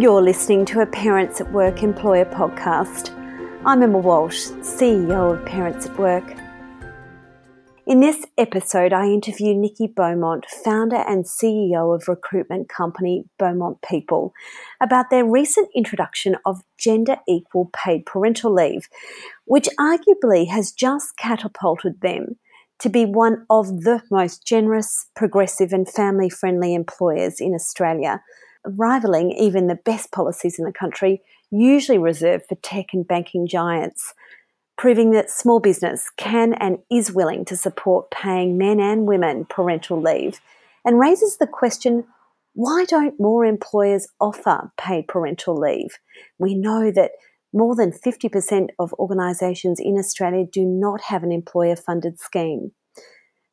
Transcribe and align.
You're 0.00 0.22
listening 0.22 0.64
to 0.66 0.80
a 0.80 0.86
Parents 0.86 1.42
at 1.42 1.52
Work 1.52 1.82
Employer 1.82 2.24
podcast. 2.24 3.10
I'm 3.66 3.82
Emma 3.82 3.98
Walsh, 3.98 4.46
CEO 4.62 5.38
of 5.38 5.44
Parents 5.44 5.84
at 5.84 5.98
Work. 5.98 6.24
In 7.86 8.00
this 8.00 8.24
episode, 8.38 8.94
I 8.94 9.08
interview 9.08 9.52
Nikki 9.52 9.86
Beaumont, 9.86 10.46
founder 10.64 10.96
and 10.96 11.26
CEO 11.26 11.94
of 11.94 12.08
recruitment 12.08 12.70
company 12.70 13.24
Beaumont 13.38 13.82
People, 13.82 14.32
about 14.80 15.10
their 15.10 15.26
recent 15.26 15.68
introduction 15.76 16.36
of 16.46 16.62
gender 16.78 17.18
equal 17.28 17.68
paid 17.74 18.06
parental 18.06 18.54
leave, 18.54 18.88
which 19.44 19.68
arguably 19.78 20.48
has 20.48 20.72
just 20.72 21.18
catapulted 21.18 22.00
them 22.00 22.38
to 22.78 22.88
be 22.88 23.04
one 23.04 23.44
of 23.50 23.82
the 23.82 24.00
most 24.10 24.46
generous, 24.46 25.08
progressive, 25.14 25.70
and 25.70 25.86
family 25.86 26.30
friendly 26.30 26.74
employers 26.74 27.40
in 27.40 27.52
Australia 27.52 28.22
rivaling 28.66 29.32
even 29.32 29.66
the 29.66 29.74
best 29.74 30.12
policies 30.12 30.58
in 30.58 30.64
the 30.64 30.72
country, 30.72 31.22
usually 31.50 31.98
reserved 31.98 32.44
for 32.48 32.54
tech 32.56 32.86
and 32.92 33.06
banking 33.06 33.46
giants, 33.46 34.14
proving 34.76 35.10
that 35.10 35.30
small 35.30 35.60
business 35.60 36.10
can 36.16 36.54
and 36.54 36.78
is 36.90 37.12
willing 37.12 37.44
to 37.44 37.56
support 37.56 38.10
paying 38.10 38.56
men 38.56 38.80
and 38.80 39.06
women 39.06 39.44
parental 39.44 40.00
leave, 40.00 40.40
and 40.84 40.98
raises 40.98 41.36
the 41.36 41.46
question 41.46 42.04
why 42.54 42.84
don't 42.86 43.18
more 43.18 43.46
employers 43.46 44.08
offer 44.20 44.72
paid 44.76 45.08
parental 45.08 45.56
leave? 45.56 45.98
We 46.38 46.54
know 46.54 46.90
that 46.90 47.12
more 47.52 47.74
than 47.74 47.92
50% 47.92 48.68
of 48.78 48.92
organisations 48.94 49.80
in 49.80 49.98
Australia 49.98 50.44
do 50.50 50.64
not 50.64 51.02
have 51.02 51.22
an 51.22 51.32
employer 51.32 51.76
funded 51.76 52.18
scheme. 52.18 52.72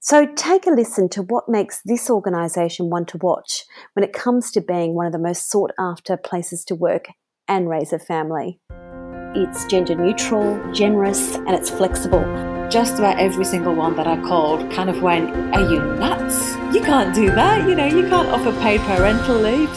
So 0.02 0.26
take 0.34 0.66
a 0.66 0.70
listen 0.70 1.10
to 1.10 1.24
what 1.24 1.50
makes 1.50 1.82
this 1.84 2.10
organisation 2.10 2.90
one 2.90 3.06
to 3.08 3.18
watch 3.18 3.66
when 3.94 4.04
it 4.06 4.14
comes 4.14 4.50
to 4.52 4.62
being 4.62 4.94
one 4.94 5.06
of 5.06 5.12
the 5.12 5.20
most 5.20 5.52
sought 5.52 5.72
after 5.78 6.16
places 6.16 6.64
to 6.66 6.76
work 6.76 7.08
and 7.50 7.70
raise 7.70 7.92
a 7.92 8.00
family. 8.00 8.62
It's 9.36 9.66
gender 9.66 9.96
neutral, 9.96 10.58
generous, 10.72 11.36
and 11.36 11.50
it's 11.50 11.70
flexible. 11.70 12.22
Just 12.70 12.98
about 12.98 13.20
every 13.20 13.44
single 13.44 13.76
one 13.76 13.98
that 13.98 14.08
I 14.08 14.16
called 14.22 14.72
kind 14.72 14.90
of 14.90 15.02
went, 15.02 15.32
Are 15.54 15.70
you 15.70 15.82
nuts? 15.96 16.56
You 16.74 16.82
can't 16.82 17.14
do 17.14 17.30
that. 17.32 17.68
You 17.68 17.76
know, 17.76 17.86
you 17.86 18.08
can't 18.08 18.30
offer 18.30 18.54
paid 18.62 18.80
parental 18.82 19.36
leave. 19.36 19.70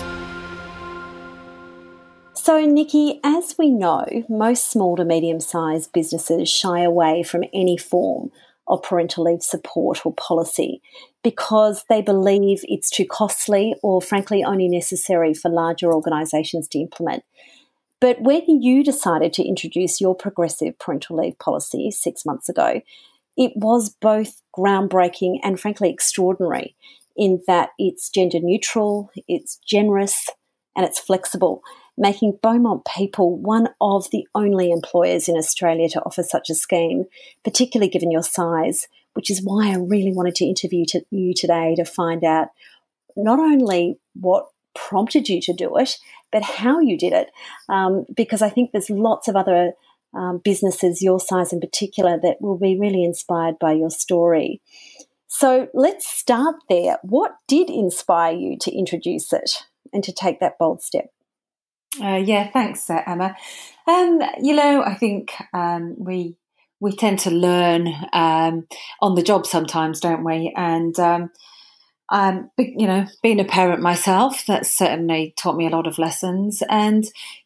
So, 2.35 2.65
Nikki, 2.65 3.19
as 3.25 3.57
we 3.59 3.71
know, 3.71 4.07
most 4.29 4.71
small 4.71 4.95
to 4.97 5.05
medium 5.05 5.41
sized 5.41 5.93
businesses 5.93 6.49
shy 6.49 6.83
away 6.83 7.25
from 7.25 7.43
any 7.53 7.77
form 7.77 8.31
of 8.69 8.83
parental 8.83 9.25
leave 9.25 9.43
support 9.43 10.05
or 10.07 10.15
policy 10.15 10.81
because 11.23 11.85
they 11.89 12.01
believe 12.01 12.61
it's 12.65 12.91
too 12.91 13.05
costly 13.05 13.75
or, 13.83 14.01
frankly, 14.01 14.45
only 14.45 14.69
necessary 14.69 15.35
for 15.35 15.51
larger 15.51 15.93
organisations 15.93 16.69
to 16.69 16.79
implement. 16.79 17.25
But 18.01 18.21
when 18.21 18.43
you 18.63 18.83
decided 18.83 19.33
to 19.35 19.45
introduce 19.45 20.01
your 20.01 20.15
progressive 20.15 20.79
parental 20.79 21.17
leave 21.17 21.39
policy 21.39 21.91
six 21.91 22.25
months 22.25 22.49
ago, 22.49 22.81
it 23.37 23.53
was 23.57 23.91
both 24.01 24.43
groundbreaking 24.57 25.39
and, 25.43 25.59
frankly, 25.59 25.91
extraordinary 25.91 26.75
in 27.17 27.41
that 27.47 27.71
it's 27.79 28.11
gender 28.11 28.39
neutral, 28.41 29.11
it's 29.29 29.59
generous, 29.67 30.29
and 30.77 30.87
it's 30.87 30.99
flexible 30.99 31.63
making 31.97 32.39
Beaumont 32.43 32.85
People 32.85 33.37
one 33.37 33.69
of 33.81 34.11
the 34.11 34.27
only 34.35 34.71
employers 34.71 35.29
in 35.29 35.37
Australia 35.37 35.89
to 35.91 36.03
offer 36.05 36.23
such 36.23 36.51
a 36.51 36.55
scheme, 36.55 37.05
particularly 37.45 37.91
given 37.91 38.11
your 38.11 38.23
size, 38.23 38.89
which 39.15 39.31
is 39.31 39.43
why 39.43 39.71
I 39.71 39.77
really 39.77 40.13
wanted 40.13 40.35
to 40.37 40.47
interview 40.47 40.85
to 40.89 41.03
you 41.11 41.35
today 41.35 41.75
to 41.77 41.85
find 41.85 42.25
out 42.25 42.49
not 43.17 43.39
only 43.39 43.99
what 44.15 44.47
prompted 44.75 45.29
you 45.29 45.41
to 45.43 45.53
do 45.53 45.77
it, 45.77 45.99
but 46.31 46.43
how 46.43 46.81
you 46.81 46.97
did 46.97 47.13
it. 47.13 47.31
Um, 47.69 48.07
because 48.15 48.43
I 48.43 48.49
think 48.49 48.73
there's 48.73 48.91
lots 48.91 49.29
of 49.29 49.37
other 49.37 49.73
um, 50.15 50.41
businesses, 50.43 51.03
your 51.03 51.21
size 51.21 51.53
in 51.53 51.61
particular, 51.61 52.19
that 52.23 52.41
will 52.41 52.59
be 52.59 52.79
really 52.79 53.05
inspired 53.05 53.59
by 53.59 53.73
your 53.73 53.91
story. 53.91 54.61
So 55.29 55.69
let's 55.73 56.07
start 56.07 56.57
there. 56.69 56.99
What 57.03 57.33
did 57.49 57.71
inspire 57.71 58.35
you 58.35 58.59
to 58.59 58.77
introduce 58.77 59.33
it 59.33 59.65
and 59.93 60.05
to 60.05 60.13
take 60.13 60.41
that 60.41 60.59
bold 60.59 60.83
step? 60.83 61.07
Uh, 62.01 62.17
yeah, 62.25 62.49
thanks, 62.51 62.89
uh, 62.89 63.03
Emma. 63.07 63.37
Um, 63.87 64.21
you 64.41 64.55
know, 64.55 64.83
I 64.83 64.95
think 64.95 65.33
um, 65.53 65.95
we 65.99 66.37
we 66.81 66.93
tend 66.97 67.21
to 67.21 67.31
learn 67.31 67.89
um, 68.13 68.67
on 69.01 69.15
the 69.15 69.23
job 69.23 69.47
sometimes, 69.47 70.01
don't 70.01 70.25
we? 70.25 70.53
And 70.57 70.99
um, 70.99 71.31
um, 72.11 72.51
you 72.59 72.87
know, 72.87 73.07
being 73.23 73.41
a 73.41 73.45
parent 73.45 73.83
myself, 73.83 74.45
that's 74.47 74.73
certainly 74.77 75.35
taught 75.39 75.57
me 75.57 75.67
a 75.67 75.71
lot 75.71 75.87
of 75.87 75.99
lessons. 75.99 76.63
And 76.69 77.05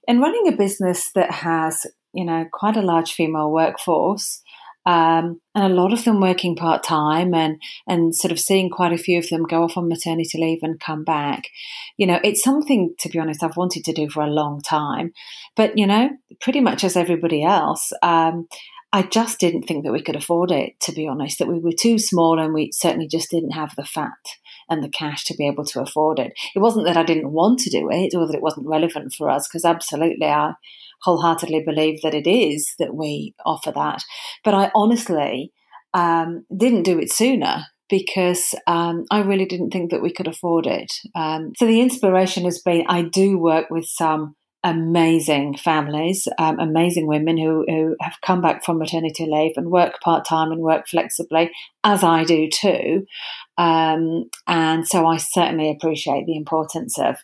in 0.08 0.20
running 0.20 0.48
a 0.48 0.56
business 0.56 1.10
that 1.14 1.30
has 1.30 1.86
you 2.12 2.24
know 2.24 2.46
quite 2.52 2.76
a 2.76 2.82
large 2.82 3.14
female 3.14 3.50
workforce, 3.50 4.42
um, 4.86 5.40
and 5.54 5.64
a 5.72 5.74
lot 5.74 5.92
of 5.92 6.04
them 6.04 6.20
working 6.20 6.56
part 6.56 6.82
time 6.84 7.34
and 7.34 7.60
and 7.86 8.14
sort 8.14 8.32
of 8.32 8.40
seeing 8.40 8.70
quite 8.70 8.92
a 8.92 8.98
few 8.98 9.18
of 9.18 9.28
them 9.28 9.44
go 9.44 9.64
off 9.64 9.76
on 9.76 9.88
maternity 9.88 10.38
leave 10.38 10.60
and 10.62 10.80
come 10.80 11.04
back. 11.04 11.48
You 11.98 12.06
know, 12.06 12.20
it's 12.22 12.42
something 12.42 12.94
to 13.00 13.08
be 13.08 13.18
honest 13.18 13.42
I've 13.42 13.56
wanted 13.56 13.84
to 13.84 13.92
do 13.92 14.08
for 14.08 14.22
a 14.22 14.30
long 14.30 14.62
time, 14.62 15.12
but 15.56 15.76
you 15.76 15.86
know, 15.86 16.10
pretty 16.40 16.60
much 16.60 16.84
as 16.84 16.96
everybody 16.96 17.42
else. 17.42 17.92
Um, 18.02 18.46
I 18.92 19.02
just 19.02 19.40
didn't 19.40 19.64
think 19.64 19.84
that 19.84 19.92
we 19.92 20.00
could 20.00 20.16
afford 20.16 20.50
it, 20.52 20.78
to 20.82 20.92
be 20.92 21.06
honest, 21.06 21.38
that 21.38 21.48
we 21.48 21.58
were 21.58 21.72
too 21.72 21.98
small 21.98 22.38
and 22.38 22.54
we 22.54 22.70
certainly 22.72 23.08
just 23.08 23.30
didn't 23.30 23.50
have 23.50 23.74
the 23.76 23.84
fat 23.84 24.12
and 24.70 24.82
the 24.82 24.88
cash 24.88 25.24
to 25.24 25.34
be 25.34 25.46
able 25.46 25.64
to 25.66 25.82
afford 25.82 26.18
it. 26.18 26.32
It 26.54 26.60
wasn't 26.60 26.86
that 26.86 26.96
I 26.96 27.02
didn't 27.02 27.32
want 27.32 27.58
to 27.60 27.70
do 27.70 27.90
it 27.90 28.14
or 28.14 28.26
that 28.26 28.36
it 28.36 28.42
wasn't 28.42 28.68
relevant 28.68 29.12
for 29.12 29.28
us, 29.28 29.48
because 29.48 29.64
absolutely 29.64 30.26
I, 30.26 30.52
wholeheartedly 31.02 31.62
believe 31.64 32.00
that 32.02 32.14
it 32.14 32.28
is 32.28 32.74
that 32.78 32.94
we 32.94 33.34
offer 33.44 33.72
that. 33.72 34.02
But 34.44 34.54
I 34.54 34.70
honestly 34.74 35.52
um, 35.94 36.44
didn't 36.56 36.82
do 36.82 36.98
it 36.98 37.12
sooner 37.12 37.64
because 37.88 38.54
um, 38.66 39.04
I 39.10 39.20
really 39.20 39.46
didn't 39.46 39.70
think 39.70 39.90
that 39.90 40.02
we 40.02 40.12
could 40.12 40.26
afford 40.26 40.66
it. 40.66 40.92
Um, 41.14 41.52
so 41.56 41.66
the 41.66 41.80
inspiration 41.80 42.44
has 42.44 42.60
been 42.60 42.84
I 42.88 43.02
do 43.02 43.38
work 43.38 43.66
with 43.70 43.86
some 43.86 44.34
amazing 44.64 45.56
families, 45.56 46.26
um, 46.38 46.58
amazing 46.58 47.06
women 47.06 47.38
who, 47.38 47.64
who 47.68 47.94
have 48.00 48.14
come 48.24 48.40
back 48.40 48.64
from 48.64 48.78
maternity 48.78 49.24
leave 49.24 49.52
and 49.56 49.70
work 49.70 50.00
part 50.00 50.26
time 50.26 50.50
and 50.50 50.60
work 50.60 50.88
flexibly, 50.88 51.52
as 51.84 52.02
I 52.02 52.24
do 52.24 52.48
too. 52.52 53.06
Um, 53.56 54.24
and 54.48 54.86
so 54.86 55.06
I 55.06 55.18
certainly 55.18 55.70
appreciate 55.70 56.26
the 56.26 56.36
importance 56.36 56.98
of 56.98 57.16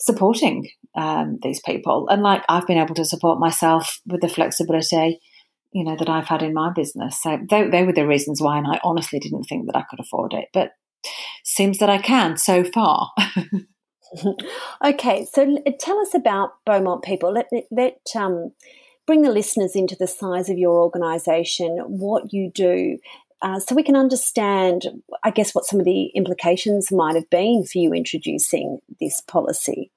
supporting 0.00 0.68
um, 0.94 1.38
these 1.42 1.60
people. 1.60 2.08
And 2.08 2.22
like 2.22 2.42
I've 2.48 2.66
been 2.66 2.78
able 2.78 2.94
to 2.96 3.04
support 3.04 3.38
myself 3.38 4.00
with 4.06 4.20
the 4.20 4.28
flexibility, 4.28 5.20
you 5.72 5.84
know, 5.84 5.96
that 5.96 6.08
I've 6.08 6.28
had 6.28 6.42
in 6.42 6.54
my 6.54 6.72
business. 6.74 7.20
So 7.22 7.38
they, 7.48 7.68
they 7.68 7.84
were 7.84 7.92
the 7.92 8.06
reasons 8.06 8.40
why, 8.40 8.58
and 8.58 8.66
I 8.66 8.80
honestly 8.84 9.18
didn't 9.18 9.44
think 9.44 9.66
that 9.66 9.76
I 9.76 9.84
could 9.88 10.00
afford 10.00 10.32
it, 10.34 10.48
but 10.52 10.72
seems 11.44 11.78
that 11.78 11.90
I 11.90 11.98
can 11.98 12.36
so 12.36 12.64
far. 12.64 13.10
okay, 14.84 15.26
so 15.32 15.58
tell 15.80 15.98
us 16.00 16.14
about 16.14 16.50
Beaumont 16.66 17.02
People. 17.02 17.32
Let 17.32 17.48
let 17.70 17.98
um, 18.14 18.52
bring 19.06 19.22
the 19.22 19.32
listeners 19.32 19.74
into 19.74 19.96
the 19.98 20.06
size 20.06 20.48
of 20.48 20.58
your 20.58 20.80
organisation, 20.80 21.78
what 21.88 22.32
you 22.32 22.50
do, 22.54 22.98
uh, 23.42 23.58
so 23.58 23.74
we 23.74 23.82
can 23.82 23.96
understand, 23.96 24.86
I 25.24 25.30
guess, 25.30 25.54
what 25.54 25.64
some 25.64 25.80
of 25.80 25.84
the 25.84 26.06
implications 26.14 26.92
might 26.92 27.16
have 27.16 27.28
been 27.28 27.64
for 27.64 27.78
you 27.78 27.92
introducing 27.92 28.78
this 29.00 29.20
policy. 29.20 29.90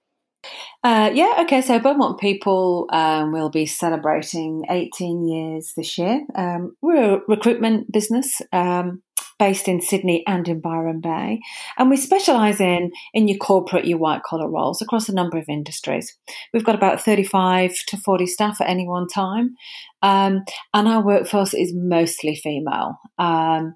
Uh, 0.83 1.11
yeah, 1.13 1.39
okay. 1.41 1.61
So 1.61 1.79
Beaumont 1.79 2.19
People 2.19 2.87
um, 2.91 3.31
will 3.31 3.49
be 3.49 3.65
celebrating 3.65 4.63
18 4.69 5.27
years 5.27 5.73
this 5.75 5.97
year. 5.97 6.25
Um, 6.35 6.75
we're 6.81 7.15
a 7.15 7.21
recruitment 7.27 7.91
business. 7.91 8.41
Um, 8.51 9.01
based 9.37 9.67
in 9.67 9.81
Sydney 9.81 10.23
and 10.27 10.47
in 10.47 10.61
Byron 10.61 11.01
Bay. 11.01 11.41
And 11.77 11.89
we 11.89 11.97
specialise 11.97 12.59
in, 12.59 12.91
in 13.13 13.27
your 13.27 13.37
corporate, 13.37 13.85
your 13.85 13.97
white 13.97 14.23
collar 14.23 14.49
roles 14.49 14.81
across 14.81 15.09
a 15.09 15.13
number 15.13 15.37
of 15.37 15.49
industries. 15.49 16.17
We've 16.53 16.63
got 16.63 16.75
about 16.75 17.01
35 17.01 17.75
to 17.87 17.97
40 17.97 18.27
staff 18.27 18.61
at 18.61 18.69
any 18.69 18.87
one 18.87 19.07
time. 19.07 19.55
Um, 20.01 20.45
and 20.73 20.87
our 20.87 21.03
workforce 21.03 21.53
is 21.53 21.73
mostly 21.75 22.35
female. 22.35 22.97
Um, 23.17 23.75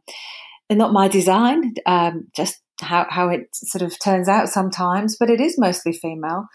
not 0.71 0.93
my 0.93 1.07
design, 1.07 1.73
um, 1.85 2.27
just 2.35 2.61
how, 2.81 3.05
how 3.09 3.29
it 3.29 3.49
sort 3.53 3.81
of 3.81 3.99
turns 3.99 4.27
out 4.27 4.49
sometimes, 4.49 5.15
but 5.19 5.29
it 5.29 5.41
is 5.41 5.57
mostly 5.57 5.93
female. 5.93 6.47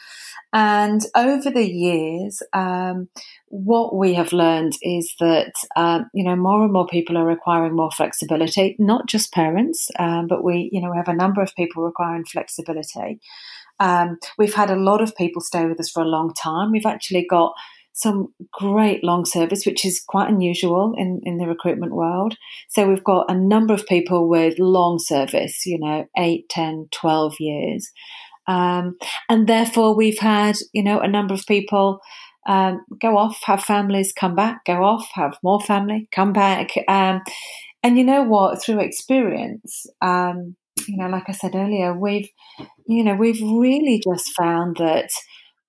And 0.53 1.01
over 1.17 1.51
the 1.51 1.69
years, 1.69 2.41
um, 2.53 3.09
what 3.49 3.97
we 3.97 4.15
have 4.15 4.33
learned 4.33 4.75
is 4.83 5.13
that 5.19 5.53
um, 5.75 6.09
you 6.15 6.23
know 6.23 6.37
more 6.37 6.63
and 6.63 6.73
more 6.73 6.87
people 6.87 7.19
are 7.19 7.27
requiring 7.27 7.75
more 7.75 7.91
flexibility. 7.91 8.77
Not 8.79 9.07
just 9.07 9.33
parents, 9.33 9.91
um, 9.99 10.29
but 10.29 10.45
we 10.45 10.71
you 10.73 10.81
know 10.81 10.93
we 10.93 10.97
have 10.97 11.09
a 11.09 11.15
number 11.15 11.43
of 11.43 11.55
people 11.57 11.83
requiring 11.83 12.25
flexibility. 12.25 13.19
Um, 13.81 14.19
we've 14.39 14.55
had 14.55 14.71
a 14.71 14.77
lot 14.77 15.03
of 15.03 15.17
people 15.17 15.43
stay 15.43 15.67
with 15.67 15.81
us 15.81 15.91
for 15.91 16.03
a 16.03 16.09
long 16.09 16.33
time. 16.35 16.71
We've 16.71 16.87
actually 16.87 17.27
got 17.29 17.55
some 17.95 18.35
great 18.53 19.05
long 19.05 19.25
service, 19.25 19.65
which 19.65 19.85
is 19.85 20.03
quite 20.07 20.29
unusual 20.29 20.95
in, 20.99 21.21
in 21.23 21.39
the 21.39 21.47
recruitment 21.47 21.95
world. 21.95 22.37
So 22.69 22.89
we've 22.89 23.05
got 23.05 23.31
a 23.31 23.39
number 23.39 23.73
of 23.73 23.87
people 23.87 24.29
with 24.29 24.59
long 24.59 24.99
service, 24.99 25.65
you 25.65 25.79
know, 25.79 26.05
8, 26.19 26.49
10, 26.51 26.89
12 26.91 27.35
years. 27.39 27.91
Um, 28.49 28.97
and 29.29 29.49
therefore, 29.49 29.95
we've 29.97 30.19
had, 30.19 30.57
you 30.73 30.83
know, 30.83 31.01
a 31.01 31.09
number 31.09 31.35
of 31.35 31.47
people 31.47 32.01
um, 32.47 32.85
go 33.01 33.17
off, 33.17 33.41
have 33.45 33.63
families, 33.65 34.13
come 34.13 34.35
back, 34.35 34.65
go 34.67 34.85
off, 34.85 35.09
have 35.15 35.39
more 35.43 35.61
family, 35.61 36.09
come 36.13 36.33
back. 36.33 36.73
Um, 36.89 37.23
and 37.85 37.97
you 37.97 38.05
know 38.05 38.25
what? 38.25 38.61
Through 38.61 38.81
experience, 38.81 39.87
um, 40.03 40.57
you 40.89 40.97
know, 40.97 41.09
like 41.09 41.29
I 41.29 41.33
said 41.33 41.55
earlier, 41.55 41.97
we've, 41.97 42.29
you 42.87 43.05
know, 43.05 43.15
we've 43.15 43.41
really 43.41 44.03
just 44.05 44.33
found 44.37 44.79
that 44.79 45.11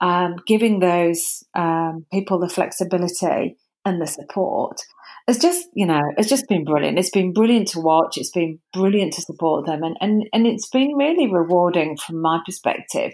um, 0.01 0.35
giving 0.45 0.79
those 0.79 1.43
um, 1.55 2.05
people 2.11 2.39
the 2.39 2.49
flexibility 2.49 3.57
and 3.85 4.01
the 4.01 4.07
support. 4.07 4.81
It's 5.27 5.39
just 5.39 5.67
you 5.73 5.85
know 5.85 6.01
it's 6.17 6.29
just 6.29 6.47
been 6.47 6.65
brilliant. 6.65 6.99
It's 6.99 7.09
been 7.09 7.33
brilliant 7.33 7.69
to 7.69 7.79
watch. 7.79 8.17
It's 8.17 8.31
been 8.31 8.59
brilliant 8.73 9.13
to 9.13 9.21
support 9.21 9.65
them. 9.65 9.83
And 9.83 9.97
and, 10.01 10.23
and 10.33 10.45
it's 10.45 10.69
been 10.69 10.95
really 10.95 11.31
rewarding 11.31 11.97
from 11.97 12.21
my 12.21 12.41
perspective 12.45 13.13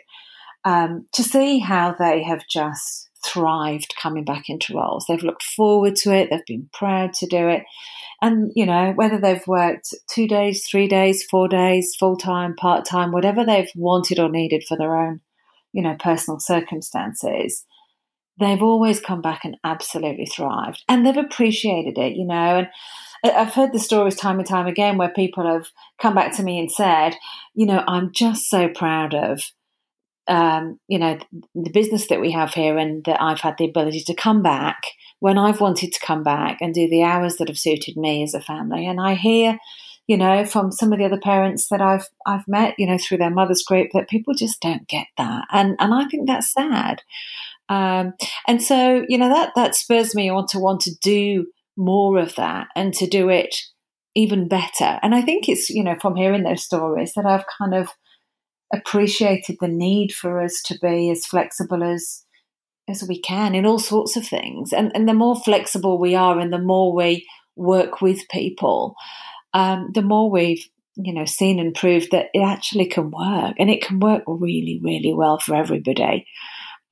um, 0.66 1.08
to 1.14 1.24
see 1.24 1.60
how 1.60 1.96
they 1.98 2.24
have 2.24 2.42
just 2.50 3.10
thrived 3.24 3.94
coming 4.02 4.26
back 4.26 4.50
into 4.50 4.76
roles. 4.76 5.06
They've 5.08 5.24
looked 5.24 5.44
forward 5.44 5.96
to 5.98 6.14
it. 6.14 6.30
They've 6.30 6.46
been 6.46 6.70
proud 6.74 7.14
to 7.14 7.28
do 7.28 7.48
it. 7.48 7.64
And 8.22 8.52
you 8.56 8.66
know 8.66 8.94
whether 8.96 9.20
they've 9.20 9.48
worked 9.48 9.94
two 10.10 10.28
days 10.28 10.68
three 10.70 10.88
days 10.88 11.24
four 11.24 11.48
days 11.48 11.96
full-time 12.00 12.56
part-time 12.56 13.12
whatever 13.12 13.44
they've 13.44 13.72
wanted 13.76 14.20
or 14.20 14.30
needed 14.30 14.64
for 14.68 14.78
their 14.78 14.96
own 14.96 15.22
you 15.74 15.82
know 15.82 15.96
personal 16.00 16.40
circumstances 16.40 17.66
they've 18.42 18.62
always 18.62 19.00
come 19.00 19.22
back 19.22 19.46
and 19.46 19.56
absolutely 19.64 20.26
thrived 20.26 20.84
and 20.90 21.06
they've 21.06 21.16
appreciated 21.16 21.98
it, 21.98 22.16
you 22.16 22.26
know. 22.26 22.58
And 22.58 22.68
I've 23.24 23.54
heard 23.54 23.72
the 23.72 23.80
stories 23.80 24.16
time 24.16 24.40
and 24.40 24.48
time 24.48 24.68
again 24.68 24.98
where 24.98 25.10
people 25.10 25.46
have 25.46 25.68
come 26.02 26.16
back 26.16 26.36
to 26.38 26.44
me 26.44 26.60
and 26.60 26.72
said, 26.72 27.16
you 27.54 27.66
know, 27.66 27.84
I'm 27.88 28.12
just 28.12 28.50
so 28.50 28.68
proud 28.68 29.14
of, 29.14 29.44
um, 30.28 30.80
you 30.88 30.98
know, 30.98 31.20
the 31.54 31.70
business 31.70 32.08
that 32.08 32.20
we 32.20 32.32
have 32.32 32.54
here 32.54 32.78
and 32.78 33.04
that 33.06 33.22
I've 33.22 33.42
had 33.42 33.56
the 33.58 33.66
ability 33.66 34.02
to 34.08 34.16
come 34.16 34.42
back 34.42 34.82
when 35.20 35.38
I've 35.38 35.62
wanted 35.62 35.94
to 35.94 36.06
come 36.06 36.24
back 36.24 36.58
and 36.62 36.74
do 36.74 36.90
the 36.90 37.04
hours 37.04 37.36
that 37.36 37.48
have 37.48 37.60
suited 37.60 37.96
me 37.96 38.24
as 38.24 38.34
a 38.34 38.42
family. 38.42 38.88
And 38.88 39.00
I 39.00 39.14
hear, 39.14 39.60
you 40.08 40.18
know, 40.18 40.46
from 40.46 40.72
some 40.72 40.92
of 40.92 41.00
the 41.00 41.06
other 41.06 41.20
parents 41.20 41.70
that 41.70 41.82
I've 41.82 42.08
I've 42.26 42.48
met, 42.48 42.76
you 42.78 42.88
know, 42.88 42.98
through 42.98 43.18
their 43.18 43.30
mother's 43.30 43.64
group, 43.64 43.90
that 43.94 44.10
people 44.10 44.34
just 44.34 44.62
don't 44.62 44.88
get 44.88 45.08
that, 45.18 45.46
and 45.52 45.76
and 45.80 45.94
I 45.94 46.06
think 46.06 46.28
that's 46.28 46.52
sad. 46.52 47.02
Um, 47.72 48.14
and 48.48 48.62
so, 48.62 49.06
you 49.08 49.18
know, 49.18 49.30
that, 49.30 49.54
that 49.56 49.76
spurs 49.76 50.14
me 50.14 50.30
on 50.30 50.46
to 50.48 50.60
want 50.60 50.82
to 50.82 50.92
do 51.02 51.48
more 51.78 52.20
of 52.20 52.36
that 52.36 52.68
and 52.76 52.94
to 52.96 53.08
do 53.08 53.30
it 53.30 53.56
even 54.14 54.50
better. 54.50 55.00
And 55.02 55.16
I 55.16 55.22
think 55.22 55.48
it's, 55.48 55.70
you 55.70 55.82
know, 55.82 55.96
from 56.02 56.18
hearing 56.18 56.44
those 56.44 56.66
stories 56.66 57.14
that 57.14 57.26
I've 57.26 57.46
kind 57.58 57.74
of 57.74 57.88
appreciated 58.74 59.56
the 59.62 59.70
need 59.70 60.12
for 60.12 60.42
us 60.42 60.62
to 60.66 60.78
be 60.82 61.10
as 61.12 61.26
flexible 61.26 61.84
as 61.84 62.26
as 62.90 63.08
we 63.08 63.22
can 63.22 63.56
in 63.56 63.66
all 63.66 63.80
sorts 63.80 64.18
of 64.18 64.28
things. 64.28 64.74
And 64.74 64.92
and 64.94 65.08
the 65.08 65.14
more 65.14 65.38
flexible 65.38 65.98
we 65.98 66.14
are 66.14 66.40
and 66.40 66.52
the 66.52 66.60
more 66.60 66.94
we 66.94 67.26
work 67.56 68.02
with 68.02 68.28
people, 68.30 68.96
um, 69.54 69.92
the 69.94 70.02
more 70.02 70.30
we've 70.30 70.68
you 70.96 71.14
know 71.14 71.26
seen 71.26 71.60
and 71.60 71.74
proved 71.74 72.12
that 72.12 72.28
it 72.34 72.42
actually 72.42 72.86
can 72.86 73.12
work 73.12 73.56
and 73.58 73.70
it 73.70 73.82
can 73.82 74.00
work 74.00 74.24
really 74.28 74.80
really 74.84 75.14
well 75.14 75.40
for 75.40 75.56
everybody 75.56 76.26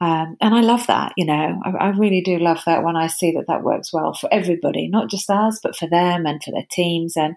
um, 0.01 0.37
and 0.39 0.55
I 0.55 0.61
love 0.61 0.87
that, 0.87 1.11
you 1.17 1.25
know, 1.25 1.59
I, 1.61 1.71
I, 1.71 1.89
really 1.89 2.21
do 2.21 2.39
love 2.39 2.61
that 2.65 2.83
when 2.83 2.95
I 2.95 3.07
see 3.07 3.33
that 3.33 3.47
that 3.49 3.63
works 3.63 3.91
well 3.91 4.13
for 4.13 4.33
everybody, 4.33 4.87
not 4.87 5.09
just 5.09 5.29
us, 5.29 5.59
but 5.61 5.75
for 5.75 5.89
them 5.89 6.25
and 6.25 6.41
for 6.41 6.51
their 6.51 6.65
teams. 6.71 7.17
And, 7.17 7.35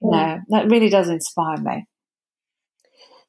you 0.00 0.12
know, 0.12 0.40
that 0.50 0.70
really 0.70 0.88
does 0.88 1.08
inspire 1.08 1.56
me. 1.56 1.88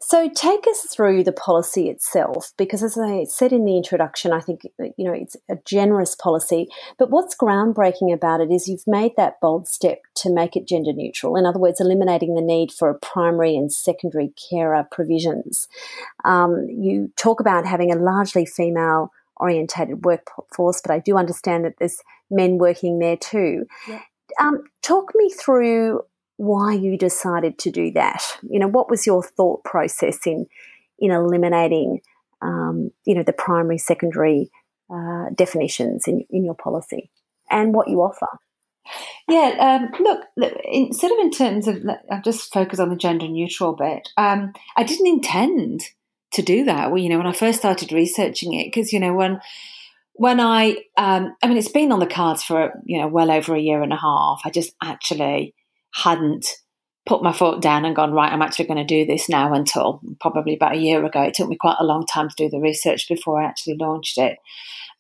So 0.02 0.30
take 0.30 0.68
us 0.68 0.82
through 0.82 1.24
the 1.24 1.32
policy 1.32 1.90
itself, 1.90 2.52
because 2.58 2.84
as 2.84 2.98
I 2.98 3.24
said 3.24 3.52
in 3.52 3.66
the 3.66 3.78
introduction, 3.78 4.34
I 4.34 4.40
think 4.40 4.62
you 4.80 5.06
know 5.06 5.14
it's 5.14 5.36
a 5.50 5.58
generous 5.66 6.16
policy. 6.16 6.68
But 7.00 7.10
what's 7.10 7.36
groundbreaking 7.36 8.14
about 8.14 8.42
it 8.42 8.52
is 8.52 8.68
you've 8.68 8.88
made 8.88 9.14
that 9.18 9.40
bold 9.42 9.68
step 9.68 10.00
to 10.16 10.34
make 10.34 10.56
it 10.56 10.68
gender 10.68 10.94
neutral. 10.94 11.36
In 11.36 11.46
other 11.46 11.60
words, 11.60 11.80
eliminating 11.80 12.36
the 12.36 12.42
need 12.42 12.72
for 12.72 12.94
primary 13.02 13.56
and 13.56 13.72
secondary 13.72 14.34
carer 14.50 14.88
provisions. 14.92 15.68
Um, 16.24 16.68
you 16.70 17.12
talk 17.18 17.40
about 17.40 17.66
having 17.66 17.92
a 17.92 17.98
largely 17.98 18.46
female 18.46 19.12
orientated 19.38 20.06
workforce, 20.06 20.82
but 20.82 20.92
I 20.92 21.00
do 21.00 21.18
understand 21.18 21.66
that 21.66 21.76
there's 21.80 22.02
men 22.30 22.58
working 22.58 23.00
there 23.00 23.18
too. 23.18 23.66
Yeah. 23.88 24.02
Um, 24.40 24.64
talk 24.82 25.12
me 25.16 25.30
through 25.30 26.02
why 26.38 26.74
you 26.74 26.98
decided 26.98 27.58
to 27.60 27.72
do 27.72 27.92
that. 27.92 28.24
You 28.44 28.60
know, 28.60 28.68
what 28.68 28.90
was 28.90 29.06
your 29.06 29.24
thought 29.24 29.64
process 29.64 30.20
in 30.26 30.48
in 30.98 31.12
eliminating, 31.12 32.02
um, 32.42 32.92
you 33.06 33.16
know, 33.16 33.24
the 33.24 33.34
primary, 33.34 33.78
secondary 33.78 34.50
uh, 34.94 35.26
definitions 35.36 36.08
in 36.08 36.26
in 36.30 36.44
your 36.44 36.56
policy, 36.56 37.10
and 37.50 37.74
what 37.74 37.88
you 37.88 38.02
offer. 38.02 38.28
Yeah, 39.28 39.80
um, 39.82 40.04
look, 40.04 40.22
look, 40.38 40.54
instead 40.64 41.12
of 41.12 41.18
in 41.18 41.32
terms 41.32 41.68
of, 41.68 41.84
I've 42.12 42.24
just 42.24 42.54
focused 42.54 42.80
on 42.80 42.90
the 42.90 42.96
gender 42.96 43.28
neutral 43.28 43.74
bit. 43.74 44.10
Um, 44.16 44.54
I 44.78 44.84
didn't 44.84 45.08
intend 45.08 45.82
to 46.34 46.44
do 46.44 46.66
that. 46.66 46.92
Well, 46.92 47.02
you 47.02 47.10
know, 47.10 47.18
when 47.18 47.26
I 47.26 47.32
first 47.32 47.58
started 47.58 47.92
researching 47.92 48.54
it, 48.54 48.66
because 48.66 48.94
you 48.94 49.00
know 49.00 49.14
when 49.14 49.40
when 50.18 50.40
I, 50.40 50.78
um, 50.98 51.36
I 51.42 51.48
mean, 51.48 51.58
it's 51.58 51.68
been 51.68 51.92
on 51.92 52.00
the 52.00 52.06
cards 52.06 52.44
for 52.44 52.74
you 52.86 53.00
know 53.00 53.08
well 53.08 53.32
over 53.32 53.56
a 53.56 53.60
year 53.60 53.82
and 53.82 53.94
a 53.94 53.98
half. 53.98 54.42
I 54.46 54.50
just 54.50 54.76
actually 54.84 55.56
hadn't 55.96 56.48
put 57.06 57.22
my 57.22 57.32
foot 57.32 57.62
down 57.62 57.86
and 57.86 57.96
gone, 57.96 58.14
right, 58.14 58.32
I'm 58.32 58.42
actually 58.42 58.66
going 58.66 58.78
to 58.78 58.84
do 58.84 59.06
this 59.06 59.30
now 59.30 59.54
until 59.54 60.02
probably 60.20 60.56
about 60.56 60.76
a 60.76 60.80
year 60.80 61.06
ago. 61.06 61.22
It 61.22 61.36
took 61.36 61.48
me 61.48 61.56
quite 61.56 61.78
a 61.80 61.86
long 61.86 62.06
time 62.06 62.30
to 62.30 62.36
do 62.36 62.50
the 62.50 62.60
research 62.60 63.08
before 63.08 63.42
I 63.42 63.46
actually 63.46 63.76
launched 63.80 64.18
it. 64.18 64.38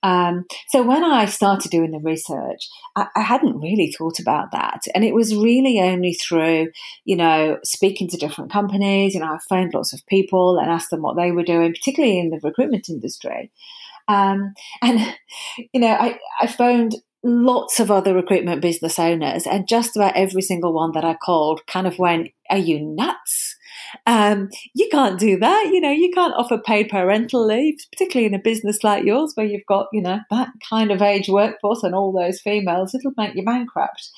Um, 0.03 0.45
so 0.68 0.83
when 0.83 1.03
I 1.03 1.25
started 1.25 1.71
doing 1.71 1.89
the 1.89 2.00
research, 2.00 2.69
I, 2.95 3.07
I, 3.15 3.21
hadn't 3.21 3.59
really 3.59 3.92
thought 3.92 4.19
about 4.19 4.51
that. 4.51 4.83
And 4.94 5.03
it 5.03 5.15
was 5.15 5.36
really 5.36 5.80
only 5.80 6.13
through, 6.13 6.68
you 7.06 7.15
know, 7.15 7.57
speaking 7.63 8.07
to 8.09 8.18
different 8.18 8.51
companies, 8.51 9.15
you 9.15 9.19
know, 9.19 9.25
I 9.25 9.39
phoned 9.50 9.74
lots 9.74 9.94
of 9.94 10.06
people 10.06 10.59
and 10.59 10.69
asked 10.69 10.92
them 10.92 11.01
what 11.01 11.15
they 11.15 11.31
were 11.31 11.44
doing, 11.44 11.74
particularly 11.74 12.19
in 12.19 12.30
the 12.30 12.39
recruitment 12.44 12.88
industry. 12.88 13.51
Um, 14.07 14.53
and, 14.83 15.00
you 15.74 15.81
know, 15.81 15.88
I, 15.88 16.19
I 16.39 16.47
phoned 16.47 16.94
lots 17.25 17.80
of 17.80 17.89
other 17.89 18.13
recruitment 18.13 18.62
business 18.62 19.00
owners, 19.00 19.48
and 19.48 19.68
just 19.68 19.98
about 19.98 20.16
every 20.16 20.44
single 20.44 20.74
one 20.74 20.92
that 20.94 21.04
I 21.04 21.16
called 21.16 21.66
kind 21.66 21.88
of 21.88 21.98
went, 21.98 22.30
Are 22.50 22.57
you 22.57 22.80
nuts? 22.80 23.56
Um, 24.06 24.50
you 24.74 24.88
can't 24.92 25.19
do 25.19 25.38
that. 25.39 25.72
You 25.74 25.81
know, 25.81 25.92
you 25.92 26.12
can't 26.13 26.36
offer 26.36 26.60
paid 26.60 26.89
parental 26.89 27.45
leave, 27.45 27.77
particularly 27.92 28.27
in 28.27 28.39
a 28.39 28.44
business 28.44 28.83
like 28.83 29.06
yours 29.06 29.31
where 29.33 29.45
you've 29.45 29.66
got, 29.68 29.88
you 29.92 30.02
know, 30.02 30.19
that 30.30 30.50
kind 30.69 30.92
of 30.92 31.02
age 31.02 31.28
workforce 31.28 31.83
and 31.83 31.95
all 31.95 32.11
those 32.11 32.40
females. 32.40 32.94
It'll 32.94 33.14
make 33.18 33.35
you 33.35 33.44
bankrupt. 33.44 34.09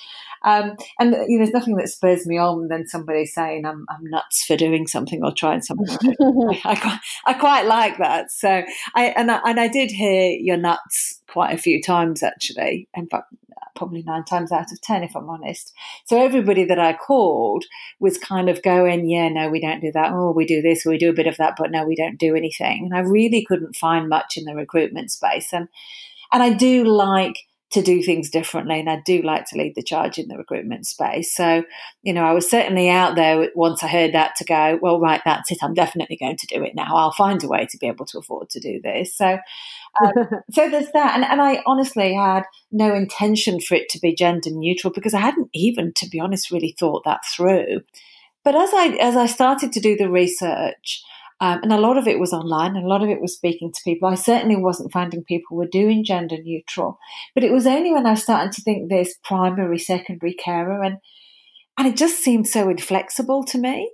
Um, 0.48 0.78
and 0.98 1.12
you 1.28 1.38
know, 1.38 1.44
there's 1.44 1.54
nothing 1.54 1.76
that 1.76 1.90
spurs 1.90 2.26
me 2.26 2.38
on 2.38 2.70
than 2.70 2.88
somebody 2.88 3.26
saying 3.26 3.66
I'm, 3.66 3.86
I'm 3.90 4.04
nuts 4.06 4.46
for 4.46 4.56
doing 4.56 4.88
something 4.88 5.22
or 5.22 5.34
trying 5.34 5.62
something. 5.62 5.88
I, 6.22 6.62
I, 6.64 6.76
quite, 6.76 7.00
I 7.26 7.34
quite 7.34 7.66
like 7.66 7.98
that. 7.98 8.32
So 8.32 8.64
I 8.96 9.08
and 9.08 9.30
I, 9.30 9.42
and 9.46 9.60
I 9.60 9.68
did 9.68 9.92
hear 9.92 10.32
you're 10.40 10.56
nuts 10.56 11.22
quite 11.28 11.54
a 11.54 11.58
few 11.58 11.82
times 11.82 12.24
actually. 12.24 12.88
In 12.96 13.10
fact, 13.10 13.26
probably 13.76 14.04
nine 14.04 14.24
times 14.24 14.54
out 14.54 14.72
of 14.72 14.80
ten, 14.80 15.04
if 15.04 15.18
I'm 15.18 15.30
honest. 15.30 15.74
So 16.06 16.18
everybody 16.24 16.64
that 16.64 16.80
I 16.80 16.94
called 16.94 17.66
was 18.00 18.18
kind 18.18 18.48
of 18.48 18.64
going, 18.64 19.10
yeah, 19.10 19.28
no, 19.28 19.50
we 19.50 19.60
don't 19.60 19.82
do 19.82 19.92
that. 19.92 20.14
Oh, 20.14 20.32
we 20.32 20.46
do 20.46 20.62
this, 20.62 20.86
or 20.86 20.92
we 20.92 20.98
do 20.98 21.10
a 21.10 21.14
bit 21.14 21.28
of 21.28 21.36
that, 21.38 21.56
but 21.58 21.72
no, 21.72 21.86
we 21.86 21.96
don't 21.98 22.18
do 22.18 22.38
anything. 22.38 22.86
And 22.86 22.96
I 22.96 23.02
really 23.02 23.44
couldn't 23.44 23.76
find 23.76 24.08
much 24.08 24.38
in 24.38 24.46
the 24.46 24.56
recruitment 24.56 25.12
space. 25.12 25.52
And 25.52 25.68
and 26.32 26.42
I 26.42 26.54
do 26.54 26.86
like 26.86 27.36
to 27.70 27.82
do 27.82 28.02
things 28.02 28.30
differently. 28.30 28.80
And 28.80 28.90
I 28.90 29.02
do 29.06 29.22
like 29.22 29.46
to 29.48 29.58
lead 29.58 29.76
the 29.76 29.84
charge 29.84 30.18
in 30.18 30.30
the 30.30 30.38
recruitment 30.38 30.88
space. 30.88 31.36
So, 31.36 31.64
you 32.02 32.14
know, 32.14 32.24
I 32.24 32.32
was 32.32 32.50
certainly 32.50 32.90
out 32.90 33.16
there 33.16 33.50
once 33.56 33.84
I 33.84 33.88
heard 33.88 34.14
that 34.14 34.36
to 34.38 34.46
go, 34.46 34.80
well, 34.82 35.02
right, 35.02 35.22
that's 35.26 35.52
it. 35.52 35.58
I'm 35.62 35.74
definitely 35.74 36.16
going 36.16 36.38
to 36.38 36.48
do 36.48 36.64
it 36.64 36.76
now. 36.76 36.96
I'll 36.96 37.12
find 37.12 37.44
a 37.44 37.48
way 37.48 37.68
to 37.70 37.78
be 37.78 37.88
able 37.88 38.06
to 38.06 38.20
afford 38.20 38.50
to 38.52 38.62
do 38.62 38.80
this. 38.82 39.16
So, 39.16 39.38
um, 40.04 40.14
so 40.52 40.70
there's 40.70 40.92
that. 40.94 41.16
And, 41.16 41.26
and 41.26 41.42
I 41.42 41.62
honestly 41.66 42.14
had 42.14 42.44
no 42.72 42.96
intention 42.96 43.60
for 43.60 43.76
it 43.76 43.90
to 43.90 44.00
be 44.00 44.16
gender 44.16 44.50
neutral 44.50 44.94
because 44.94 45.14
I 45.14 45.20
hadn't 45.20 45.50
even, 45.54 45.92
to 45.98 46.08
be 46.08 46.22
honest, 46.22 46.52
really 46.52 46.74
thought 46.80 47.04
that 47.04 47.26
through. 47.26 47.82
But 48.46 48.56
as 48.56 48.70
I, 48.74 48.98
as 49.02 49.18
I 49.18 49.26
started 49.26 49.74
to 49.74 49.82
do 49.82 49.98
the 49.98 50.10
research, 50.10 51.04
um, 51.40 51.60
and 51.62 51.72
a 51.72 51.80
lot 51.80 51.98
of 51.98 52.08
it 52.08 52.20
was 52.20 52.34
online, 52.34 52.76
and 52.76 52.86
a 52.86 52.90
lot 52.90 53.04
of 53.04 53.10
it 53.10 53.22
was 53.22 53.36
speaking 53.36 53.72
to 53.72 53.82
people. 53.84 54.08
I 54.08 54.16
certainly 54.16 54.56
wasn't 54.56 54.92
finding 54.92 55.24
people 55.24 55.56
were 55.56 55.68
doing 55.68 56.04
gender 56.04 56.38
neutral, 56.42 56.98
but 57.36 57.44
it 57.44 57.52
was 57.52 57.68
only 57.68 57.92
when 57.92 58.08
I 58.08 58.16
started 58.16 58.54
to 58.54 58.62
think 58.62 58.90
this 58.90 59.16
primary, 59.24 59.78
secondary 59.78 60.34
carer, 60.34 60.82
and 60.82 60.98
and 61.78 61.88
it 61.88 61.96
just 61.96 62.24
seemed 62.24 62.48
so 62.48 62.70
inflexible 62.70 63.44
to 63.46 63.60
me. 63.60 63.92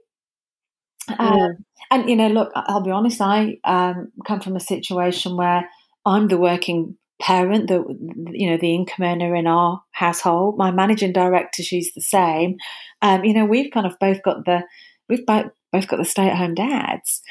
Um, 1.20 1.66
and 1.92 2.10
you 2.10 2.16
know, 2.16 2.30
look, 2.30 2.52
I'll 2.56 2.84
be 2.84 2.92
honest. 2.92 3.20
I 3.20 3.58
um, 3.66 4.14
come 4.26 4.40
from 4.40 4.56
a 4.56 4.62
situation 4.62 5.36
where 5.36 5.70
I'm 6.06 6.30
the 6.30 6.38
working 6.38 6.98
parent, 7.22 7.68
the 7.68 7.84
you 8.32 8.50
know 8.50 8.58
the 8.58 8.74
income 8.74 9.06
earner 9.06 9.36
in 9.36 9.48
our 9.48 9.82
household. 9.92 10.58
My 10.58 10.72
managing 10.72 11.12
director, 11.12 11.62
she's 11.62 11.94
the 11.94 12.02
same. 12.02 12.56
Um, 13.02 13.26
you 13.26 13.34
know, 13.34 13.44
we've 13.46 13.72
kind 13.72 13.86
of 13.86 14.00
both 14.00 14.24
got 14.24 14.46
the 14.46 14.64
we've 15.10 15.26
both 15.26 15.52
both 15.74 15.90
got 15.90 15.98
the 15.98 16.06
stay 16.06 16.30
at 16.30 16.38
home 16.38 16.54
dads. 16.54 17.22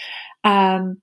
Um, 0.44 1.00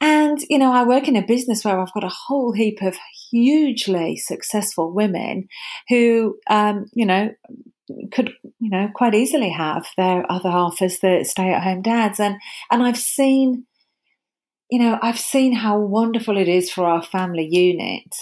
and, 0.00 0.38
you 0.48 0.58
know, 0.58 0.72
I 0.72 0.84
work 0.84 1.08
in 1.08 1.16
a 1.16 1.26
business 1.26 1.62
where 1.62 1.78
I've 1.78 1.92
got 1.92 2.04
a 2.04 2.08
whole 2.08 2.52
heap 2.52 2.82
of 2.82 2.96
hugely 3.30 4.16
successful 4.16 4.92
women 4.92 5.46
who, 5.88 6.38
um, 6.48 6.86
you 6.94 7.04
know, 7.04 7.30
could, 8.10 8.32
you 8.58 8.70
know, 8.70 8.88
quite 8.94 9.14
easily 9.14 9.50
have 9.50 9.86
their 9.98 10.24
other 10.32 10.50
half 10.50 10.80
as 10.80 11.00
the 11.00 11.24
stay 11.24 11.52
at 11.52 11.62
home 11.62 11.82
dads. 11.82 12.18
And, 12.18 12.36
and 12.70 12.82
I've 12.82 12.96
seen, 12.96 13.66
you 14.70 14.78
know, 14.78 14.98
I've 15.02 15.18
seen 15.18 15.52
how 15.52 15.78
wonderful 15.78 16.38
it 16.38 16.48
is 16.48 16.70
for 16.70 16.86
our 16.86 17.02
family 17.02 17.46
unit 17.50 18.14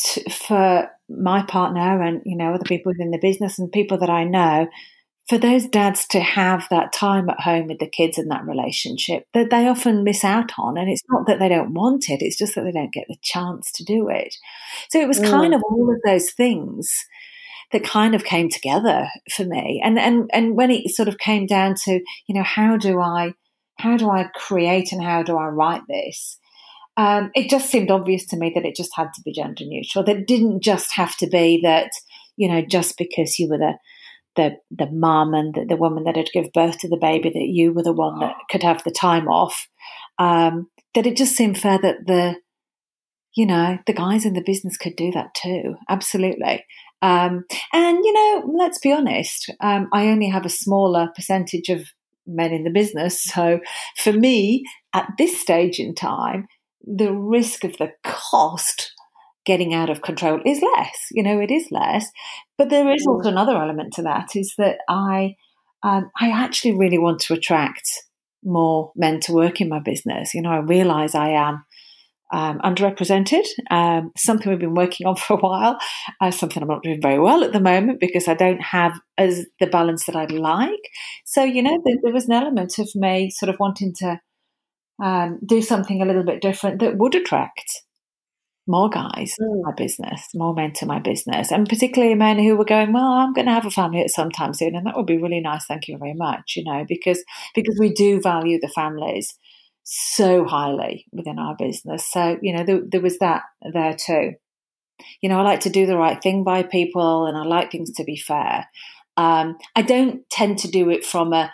to, 0.00 0.30
for 0.30 0.90
my 1.08 1.42
partner 1.42 2.02
and, 2.02 2.22
you 2.24 2.36
know, 2.36 2.54
other 2.54 2.64
people 2.64 2.90
within 2.90 3.12
the 3.12 3.18
business 3.18 3.58
and 3.58 3.70
people 3.70 3.98
that 3.98 4.10
I 4.10 4.24
know 4.24 4.66
for 5.28 5.36
those 5.36 5.66
dads 5.66 6.06
to 6.08 6.20
have 6.20 6.66
that 6.70 6.92
time 6.92 7.28
at 7.28 7.40
home 7.40 7.66
with 7.66 7.78
the 7.78 7.88
kids 7.88 8.16
and 8.16 8.30
that 8.30 8.46
relationship 8.46 9.24
that 9.34 9.50
they 9.50 9.68
often 9.68 10.02
miss 10.02 10.24
out 10.24 10.52
on. 10.58 10.78
And 10.78 10.88
it's 10.88 11.02
not 11.10 11.26
that 11.26 11.38
they 11.38 11.50
don't 11.50 11.74
want 11.74 12.08
it, 12.08 12.22
it's 12.22 12.38
just 12.38 12.54
that 12.54 12.62
they 12.62 12.72
don't 12.72 12.92
get 12.92 13.06
the 13.08 13.16
chance 13.22 13.70
to 13.72 13.84
do 13.84 14.08
it. 14.08 14.34
So 14.90 14.98
it 14.98 15.06
was 15.06 15.20
mm. 15.20 15.28
kind 15.30 15.54
of 15.54 15.62
all 15.62 15.90
of 15.90 16.00
those 16.04 16.30
things 16.32 16.90
that 17.72 17.84
kind 17.84 18.14
of 18.14 18.24
came 18.24 18.48
together 18.48 19.08
for 19.30 19.44
me. 19.44 19.82
And, 19.84 19.98
and, 19.98 20.30
and 20.32 20.56
when 20.56 20.70
it 20.70 20.90
sort 20.90 21.08
of 21.08 21.18
came 21.18 21.44
down 21.44 21.74
to, 21.84 22.00
you 22.26 22.34
know, 22.34 22.42
how 22.42 22.78
do 22.78 22.98
I, 22.98 23.34
how 23.78 23.98
do 23.98 24.08
I 24.08 24.30
create 24.34 24.92
and 24.92 25.04
how 25.04 25.22
do 25.22 25.36
I 25.36 25.48
write 25.48 25.82
this? 25.86 26.38
Um, 26.96 27.30
it 27.34 27.50
just 27.50 27.70
seemed 27.70 27.90
obvious 27.90 28.24
to 28.26 28.38
me 28.38 28.50
that 28.54 28.64
it 28.64 28.74
just 28.74 28.96
had 28.96 29.12
to 29.14 29.22
be 29.22 29.32
gender 29.32 29.64
neutral. 29.66 30.04
That 30.04 30.26
didn't 30.26 30.62
just 30.62 30.94
have 30.94 31.16
to 31.18 31.26
be 31.26 31.60
that, 31.62 31.90
you 32.36 32.48
know, 32.48 32.62
just 32.62 32.96
because 32.96 33.38
you 33.38 33.48
were 33.50 33.58
the 33.58 33.74
the 34.38 34.56
the 34.70 34.90
mum 34.90 35.34
and 35.34 35.54
the, 35.54 35.66
the, 35.66 35.76
woman 35.76 36.04
that 36.04 36.16
had 36.16 36.30
given 36.32 36.50
birth 36.54 36.78
to 36.78 36.88
the 36.88 36.96
baby 36.96 37.28
that 37.28 37.48
you 37.48 37.72
were 37.72 37.82
the 37.82 37.92
one 37.92 38.20
that 38.20 38.36
could 38.48 38.62
have 38.62 38.82
the 38.84 38.90
time 38.90 39.26
off. 39.28 39.68
Um, 40.18 40.68
that 40.94 41.06
it 41.06 41.16
just 41.16 41.36
seemed 41.36 41.58
fair 41.58 41.78
that 41.82 42.06
the 42.06 42.36
you 43.36 43.44
know 43.44 43.78
the 43.86 43.92
guys 43.92 44.24
in 44.24 44.34
the 44.34 44.42
business 44.46 44.76
could 44.76 44.96
do 44.96 45.10
that 45.10 45.34
too. 45.34 45.74
Absolutely. 45.88 46.64
Um, 47.02 47.44
and 47.72 47.98
you 48.04 48.12
know, 48.12 48.52
let's 48.56 48.78
be 48.78 48.92
honest. 48.92 49.50
Um, 49.60 49.88
I 49.92 50.06
only 50.06 50.28
have 50.28 50.46
a 50.46 50.50
smaller 50.50 51.10
percentage 51.14 51.68
of 51.68 51.88
men 52.26 52.52
in 52.52 52.62
the 52.62 52.70
business, 52.70 53.22
so 53.22 53.58
for 53.96 54.12
me 54.12 54.64
at 54.94 55.08
this 55.18 55.40
stage 55.40 55.80
in 55.80 55.94
time, 55.94 56.46
the 56.82 57.12
risk 57.12 57.64
of 57.64 57.76
the 57.78 57.90
cost 58.04 58.92
getting 59.48 59.72
out 59.72 59.88
of 59.88 60.02
control 60.02 60.40
is 60.44 60.62
less. 60.62 60.98
You 61.10 61.22
know, 61.22 61.40
it 61.40 61.50
is 61.50 61.66
less. 61.70 62.06
But 62.58 62.68
there 62.68 62.88
is 62.92 63.04
also 63.08 63.30
another 63.30 63.56
element 63.56 63.94
to 63.94 64.02
that 64.02 64.36
is 64.36 64.52
that 64.58 64.78
I 64.88 65.34
um, 65.82 66.10
I 66.20 66.30
actually 66.30 66.76
really 66.76 66.98
want 66.98 67.20
to 67.20 67.34
attract 67.34 67.88
more 68.44 68.92
men 68.94 69.20
to 69.20 69.32
work 69.32 69.60
in 69.60 69.68
my 69.68 69.80
business. 69.80 70.34
You 70.34 70.42
know, 70.42 70.50
I 70.50 70.58
realise 70.58 71.14
I 71.14 71.30
am 71.30 71.64
um, 72.30 72.58
underrepresented. 72.58 73.46
Um, 73.70 74.12
something 74.16 74.50
we've 74.50 74.58
been 74.58 74.74
working 74.74 75.06
on 75.06 75.16
for 75.24 75.34
a 75.34 75.40
while. 75.40 75.78
Uh, 76.20 76.30
something 76.30 76.62
I'm 76.62 76.68
not 76.68 76.82
doing 76.82 77.00
very 77.00 77.18
well 77.18 77.42
at 77.42 77.52
the 77.52 77.60
moment 77.60 78.00
because 78.00 78.28
I 78.28 78.34
don't 78.34 78.60
have 78.60 79.00
as 79.16 79.46
the 79.60 79.66
balance 79.66 80.04
that 80.04 80.16
I'd 80.16 80.30
like. 80.30 80.90
So 81.24 81.42
you 81.42 81.62
know, 81.62 81.80
there, 81.84 81.96
there 82.02 82.12
was 82.12 82.26
an 82.26 82.34
element 82.34 82.78
of 82.78 82.90
me 82.94 83.30
sort 83.30 83.48
of 83.48 83.56
wanting 83.58 83.94
to 84.00 84.20
um, 85.02 85.38
do 85.46 85.62
something 85.62 86.02
a 86.02 86.04
little 86.04 86.24
bit 86.24 86.42
different 86.42 86.80
that 86.80 86.98
would 86.98 87.14
attract 87.14 87.82
more 88.68 88.88
guys 88.90 89.34
mm. 89.40 89.52
in 89.52 89.62
my 89.62 89.72
business, 89.72 90.28
more 90.34 90.54
men 90.54 90.72
to 90.74 90.86
my 90.86 90.98
business, 91.00 91.50
and 91.50 91.68
particularly 91.68 92.14
men 92.14 92.38
who 92.38 92.56
were 92.56 92.64
going, 92.64 92.92
well, 92.92 93.04
I'm 93.04 93.32
going 93.32 93.46
to 93.46 93.52
have 93.52 93.66
a 93.66 93.70
family 93.70 94.00
at 94.00 94.10
some 94.10 94.30
time 94.30 94.54
soon, 94.54 94.76
and 94.76 94.86
that 94.86 94.96
would 94.96 95.06
be 95.06 95.16
really 95.16 95.40
nice. 95.40 95.64
Thank 95.64 95.88
you 95.88 95.98
very 95.98 96.14
much. 96.14 96.54
You 96.56 96.64
know, 96.64 96.84
because 96.86 97.24
because 97.54 97.76
we 97.80 97.92
do 97.92 98.20
value 98.20 98.60
the 98.60 98.68
families 98.68 99.34
so 99.82 100.44
highly 100.44 101.06
within 101.12 101.38
our 101.38 101.56
business. 101.56 102.08
So 102.10 102.38
you 102.42 102.54
know, 102.54 102.62
there, 102.62 102.80
there 102.86 103.00
was 103.00 103.18
that 103.18 103.42
there 103.72 103.94
too. 103.94 104.34
You 105.22 105.28
know, 105.28 105.38
I 105.38 105.42
like 105.42 105.60
to 105.60 105.70
do 105.70 105.86
the 105.86 105.96
right 105.96 106.22
thing 106.22 106.44
by 106.44 106.62
people, 106.62 107.26
and 107.26 107.36
I 107.36 107.44
like 107.44 107.72
things 107.72 107.90
to 107.92 108.04
be 108.04 108.16
fair. 108.16 108.68
Um, 109.16 109.56
I 109.74 109.82
don't 109.82 110.28
tend 110.30 110.58
to 110.58 110.68
do 110.68 110.90
it 110.90 111.04
from 111.04 111.32
a 111.32 111.50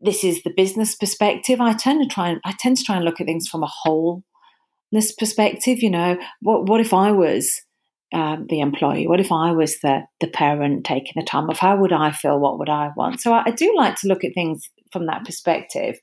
this 0.00 0.24
is 0.24 0.42
the 0.42 0.52
business 0.56 0.94
perspective. 0.94 1.60
I 1.60 1.72
tend 1.72 2.02
to 2.02 2.12
try 2.12 2.28
and 2.28 2.40
I 2.44 2.54
tend 2.58 2.76
to 2.76 2.84
try 2.84 2.96
and 2.96 3.04
look 3.04 3.20
at 3.20 3.26
things 3.26 3.48
from 3.48 3.62
a 3.62 3.70
whole 3.70 4.22
this 4.92 5.12
perspective. 5.12 5.82
You 5.82 5.90
know, 5.90 6.18
what 6.40 6.68
what 6.68 6.80
if 6.80 6.92
I 6.92 7.12
was 7.12 7.50
um, 8.12 8.46
the 8.48 8.60
employee? 8.60 9.06
What 9.06 9.20
if 9.20 9.32
I 9.32 9.52
was 9.52 9.78
the 9.80 10.02
the 10.20 10.28
parent 10.28 10.84
taking 10.84 11.14
the 11.16 11.22
time 11.22 11.48
off? 11.50 11.58
How 11.58 11.76
would 11.76 11.92
I 11.92 12.10
feel? 12.10 12.38
What 12.38 12.58
would 12.58 12.68
I 12.68 12.90
want? 12.96 13.20
So 13.20 13.32
I, 13.32 13.44
I 13.46 13.50
do 13.50 13.74
like 13.76 13.96
to 13.96 14.08
look 14.08 14.24
at 14.24 14.34
things 14.34 14.68
from 14.92 15.06
that 15.06 15.24
perspective. 15.24 15.98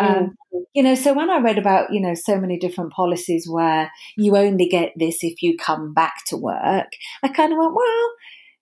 Um, 0.00 0.36
mm. 0.54 0.60
you 0.74 0.82
know, 0.82 0.94
so 0.94 1.12
when 1.12 1.28
I 1.28 1.38
read 1.38 1.58
about, 1.58 1.92
you 1.92 2.00
know, 2.00 2.14
so 2.14 2.38
many 2.38 2.56
different 2.56 2.92
policies 2.92 3.48
where 3.50 3.90
you 4.16 4.36
only 4.36 4.68
get 4.68 4.92
this 4.96 5.18
if 5.22 5.42
you 5.42 5.56
come 5.56 5.92
back 5.92 6.24
to 6.28 6.36
work, 6.36 6.86
I 7.22 7.28
kind 7.28 7.52
of 7.52 7.58
went, 7.58 7.74
well, 7.74 8.10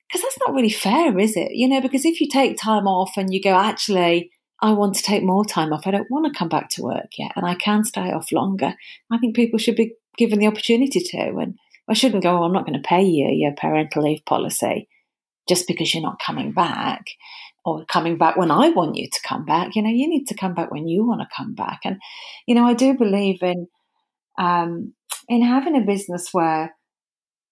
because 0.08 0.22
that's 0.22 0.38
not 0.46 0.54
really 0.54 0.70
fair, 0.70 1.18
is 1.18 1.36
it? 1.36 1.50
You 1.52 1.68
know, 1.68 1.80
because 1.80 2.04
if 2.04 2.20
you 2.20 2.28
take 2.28 2.56
time 2.56 2.86
off 2.86 3.12
and 3.16 3.34
you 3.34 3.42
go, 3.42 3.54
actually, 3.54 4.30
I 4.60 4.72
want 4.72 4.94
to 4.94 5.02
take 5.02 5.22
more 5.22 5.44
time 5.44 5.72
off. 5.72 5.86
I 5.86 5.90
don't 5.90 6.10
want 6.10 6.32
to 6.32 6.38
come 6.38 6.48
back 6.48 6.70
to 6.70 6.82
work 6.82 7.18
yet, 7.18 7.32
and 7.36 7.44
I 7.44 7.54
can 7.54 7.84
stay 7.84 8.12
off 8.12 8.32
longer. 8.32 8.74
I 9.10 9.18
think 9.18 9.36
people 9.36 9.58
should 9.58 9.76
be 9.76 9.94
given 10.16 10.38
the 10.38 10.46
opportunity 10.46 11.00
to, 11.00 11.18
and 11.18 11.56
I 11.88 11.94
shouldn't 11.94 12.22
go. 12.22 12.38
Oh, 12.38 12.44
I'm 12.44 12.52
not 12.52 12.66
going 12.66 12.80
to 12.80 12.88
pay 12.88 13.02
you 13.02 13.28
your 13.30 13.52
parental 13.52 14.02
leave 14.02 14.24
policy 14.24 14.88
just 15.48 15.68
because 15.68 15.94
you're 15.94 16.02
not 16.02 16.20
coming 16.24 16.52
back, 16.52 17.04
or 17.64 17.84
coming 17.84 18.16
back 18.16 18.36
when 18.36 18.50
I 18.50 18.70
want 18.70 18.96
you 18.96 19.08
to 19.08 19.20
come 19.28 19.44
back. 19.44 19.76
You 19.76 19.82
know, 19.82 19.90
you 19.90 20.08
need 20.08 20.26
to 20.26 20.34
come 20.34 20.54
back 20.54 20.70
when 20.70 20.88
you 20.88 21.06
want 21.06 21.20
to 21.20 21.36
come 21.36 21.54
back. 21.54 21.80
And 21.84 22.00
you 22.46 22.54
know, 22.54 22.66
I 22.66 22.74
do 22.74 22.96
believe 22.96 23.42
in 23.42 23.68
um, 24.38 24.94
in 25.28 25.42
having 25.42 25.76
a 25.76 25.84
business 25.84 26.28
where 26.32 26.74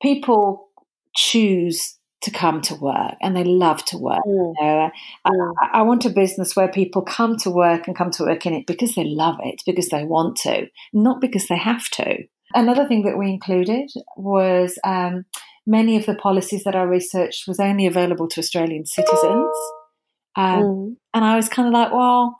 people 0.00 0.68
choose 1.14 1.98
to 2.24 2.30
come 2.30 2.60
to 2.62 2.74
work 2.74 3.14
and 3.20 3.36
they 3.36 3.44
love 3.44 3.84
to 3.86 3.98
work. 3.98 4.22
Mm. 4.26 4.34
You 4.34 4.54
know? 4.60 4.90
mm. 5.26 5.52
I, 5.60 5.78
I, 5.78 5.82
want 5.82 6.04
a 6.04 6.10
business 6.10 6.56
where 6.56 6.68
people 6.68 7.02
come 7.02 7.36
to 7.38 7.50
work 7.50 7.86
and 7.86 7.96
come 7.96 8.10
to 8.12 8.24
work 8.24 8.46
in 8.46 8.54
it 8.54 8.66
because 8.66 8.94
they 8.94 9.04
love 9.04 9.36
it, 9.42 9.62
because 9.66 9.88
they 9.88 10.04
want 10.04 10.36
to, 10.38 10.66
not 10.92 11.20
because 11.20 11.46
they 11.48 11.56
have 11.56 11.88
to. 11.90 12.24
Another 12.54 12.86
thing 12.86 13.04
that 13.04 13.18
we 13.18 13.30
included 13.30 13.90
was 14.16 14.78
um, 14.84 15.24
many 15.66 15.96
of 15.96 16.06
the 16.06 16.14
policies 16.14 16.64
that 16.64 16.76
I 16.76 16.82
researched 16.82 17.46
was 17.46 17.60
only 17.60 17.86
available 17.86 18.28
to 18.28 18.40
Australian 18.40 18.86
citizens. 18.86 19.54
Um, 20.36 20.62
mm. 20.62 20.96
And 21.12 21.24
I 21.24 21.36
was 21.36 21.48
kind 21.48 21.68
of 21.68 21.74
like, 21.74 21.92
well, 21.92 22.38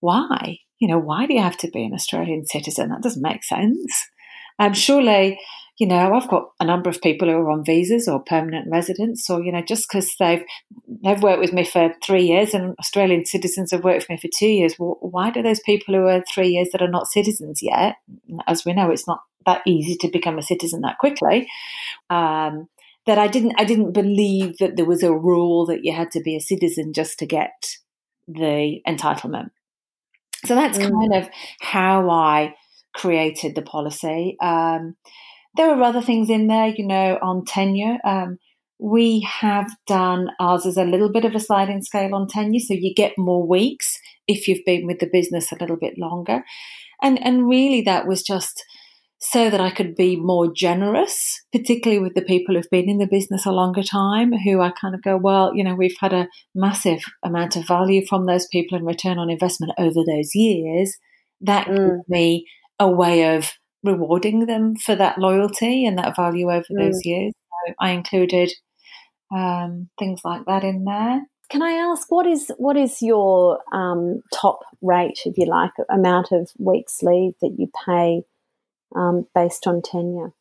why? 0.00 0.58
You 0.78 0.88
know, 0.88 0.98
why 0.98 1.26
do 1.26 1.34
you 1.34 1.40
have 1.40 1.58
to 1.58 1.70
be 1.70 1.84
an 1.84 1.94
Australian 1.94 2.46
citizen? 2.46 2.88
That 2.88 3.02
doesn't 3.02 3.22
make 3.22 3.44
sense. 3.44 4.08
Um, 4.58 4.74
surely 4.74 5.38
you 5.80 5.86
know, 5.86 6.12
I've 6.12 6.28
got 6.28 6.50
a 6.60 6.64
number 6.66 6.90
of 6.90 7.00
people 7.00 7.26
who 7.26 7.36
are 7.36 7.50
on 7.50 7.64
visas 7.64 8.06
or 8.06 8.22
permanent 8.22 8.68
residents, 8.70 9.30
or 9.30 9.42
you 9.42 9.50
know, 9.50 9.62
just 9.62 9.88
because 9.88 10.14
they've 10.20 10.44
they've 11.02 11.22
worked 11.22 11.40
with 11.40 11.54
me 11.54 11.64
for 11.64 11.94
three 12.04 12.24
years 12.24 12.52
and 12.52 12.76
Australian 12.78 13.24
citizens 13.24 13.70
have 13.70 13.82
worked 13.82 14.02
with 14.02 14.10
me 14.10 14.18
for 14.18 14.28
two 14.38 14.46
years. 14.48 14.74
Well, 14.78 14.98
why 15.00 15.30
do 15.30 15.42
those 15.42 15.60
people 15.60 15.94
who 15.94 16.06
are 16.06 16.22
three 16.30 16.48
years 16.48 16.68
that 16.72 16.82
are 16.82 16.90
not 16.90 17.06
citizens 17.06 17.60
yet? 17.62 17.96
As 18.46 18.66
we 18.66 18.74
know, 18.74 18.90
it's 18.90 19.08
not 19.08 19.22
that 19.46 19.62
easy 19.66 19.96
to 19.96 20.08
become 20.08 20.36
a 20.36 20.42
citizen 20.42 20.82
that 20.82 20.98
quickly. 20.98 21.48
Um, 22.10 22.68
that 23.06 23.18
I 23.18 23.26
didn't 23.26 23.54
I 23.56 23.64
didn't 23.64 23.92
believe 23.92 24.58
that 24.58 24.76
there 24.76 24.84
was 24.84 25.02
a 25.02 25.14
rule 25.14 25.64
that 25.64 25.82
you 25.82 25.94
had 25.94 26.10
to 26.10 26.20
be 26.20 26.36
a 26.36 26.40
citizen 26.40 26.92
just 26.92 27.18
to 27.20 27.26
get 27.26 27.78
the 28.28 28.82
entitlement. 28.86 29.48
So 30.44 30.54
that's 30.54 30.76
mm. 30.76 30.90
kind 30.90 31.24
of 31.24 31.30
how 31.60 32.10
I 32.10 32.54
created 32.94 33.54
the 33.54 33.62
policy. 33.62 34.36
Um, 34.42 34.96
there 35.54 35.70
are 35.70 35.82
other 35.82 36.02
things 36.02 36.30
in 36.30 36.46
there, 36.46 36.68
you 36.68 36.86
know, 36.86 37.18
on 37.22 37.44
tenure. 37.44 37.98
Um, 38.04 38.38
we 38.78 39.26
have 39.40 39.70
done 39.86 40.28
ours 40.40 40.64
as 40.64 40.76
a 40.76 40.84
little 40.84 41.12
bit 41.12 41.24
of 41.24 41.34
a 41.34 41.40
sliding 41.40 41.82
scale 41.82 42.14
on 42.14 42.28
tenure, 42.28 42.60
so 42.60 42.74
you 42.74 42.94
get 42.94 43.12
more 43.18 43.46
weeks 43.46 43.98
if 44.26 44.48
you've 44.48 44.64
been 44.64 44.86
with 44.86 45.00
the 45.00 45.10
business 45.12 45.52
a 45.52 45.56
little 45.56 45.76
bit 45.76 45.94
longer. 45.98 46.42
And 47.02 47.22
and 47.24 47.48
really 47.48 47.82
that 47.82 48.06
was 48.06 48.22
just 48.22 48.64
so 49.22 49.50
that 49.50 49.60
I 49.60 49.70
could 49.70 49.94
be 49.94 50.16
more 50.16 50.50
generous, 50.50 51.40
particularly 51.52 52.02
with 52.02 52.14
the 52.14 52.22
people 52.22 52.54
who've 52.54 52.70
been 52.70 52.88
in 52.88 52.96
the 52.96 53.06
business 53.06 53.44
a 53.44 53.52
longer 53.52 53.82
time, 53.82 54.32
who 54.32 54.62
I 54.62 54.70
kind 54.70 54.94
of 54.94 55.02
go, 55.02 55.18
well, 55.18 55.54
you 55.54 55.62
know, 55.62 55.74
we've 55.74 55.96
had 56.00 56.14
a 56.14 56.26
massive 56.54 57.00
amount 57.22 57.54
of 57.56 57.66
value 57.66 58.06
from 58.06 58.24
those 58.24 58.46
people 58.50 58.78
and 58.78 58.86
return 58.86 59.18
on 59.18 59.28
investment 59.28 59.72
over 59.76 60.00
those 60.06 60.34
years. 60.34 60.96
That 61.42 61.66
mm. 61.66 61.76
gives 61.76 62.08
me 62.08 62.46
a 62.78 62.90
way 62.90 63.36
of 63.36 63.52
rewarding 63.82 64.46
them 64.46 64.76
for 64.76 64.94
that 64.94 65.18
loyalty 65.18 65.86
and 65.86 65.98
that 65.98 66.16
value 66.16 66.50
over 66.50 66.64
mm. 66.70 66.78
those 66.78 67.04
years. 67.04 67.32
So 67.66 67.74
I 67.80 67.90
included 67.90 68.52
um, 69.34 69.88
things 69.98 70.20
like 70.24 70.44
that 70.46 70.64
in 70.64 70.84
there. 70.84 71.22
Can 71.50 71.62
I 71.62 71.72
ask 71.72 72.10
what 72.10 72.26
is 72.26 72.52
what 72.58 72.76
is 72.76 73.02
your 73.02 73.58
um, 73.72 74.22
top 74.32 74.60
rate, 74.82 75.18
if 75.24 75.36
you 75.36 75.46
like, 75.46 75.72
amount 75.90 76.28
of 76.30 76.50
weeks 76.58 77.02
leave 77.02 77.32
that 77.42 77.56
you 77.58 77.68
pay 77.86 78.22
um, 78.94 79.26
based 79.34 79.66
on 79.66 79.82
tenure? 79.82 80.32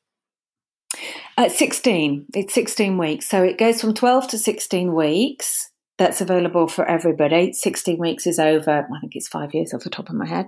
Uh, 1.37 1.49
16. 1.49 2.25
It's 2.35 2.53
16 2.53 2.97
weeks. 2.97 3.27
So 3.27 3.43
it 3.43 3.57
goes 3.57 3.79
from 3.81 3.93
12 3.93 4.27
to 4.29 4.37
16 4.37 4.93
weeks 4.93 5.69
that's 5.99 6.21
available 6.21 6.67
for 6.67 6.85
everybody. 6.85 7.53
16 7.53 7.99
weeks 7.99 8.25
is 8.25 8.39
over. 8.39 8.87
I 8.93 8.99
think 8.99 9.15
it's 9.15 9.27
five 9.27 9.53
years 9.53 9.73
off 9.73 9.83
the 9.83 9.89
top 9.89 10.09
of 10.09 10.15
my 10.15 10.25
head. 10.25 10.47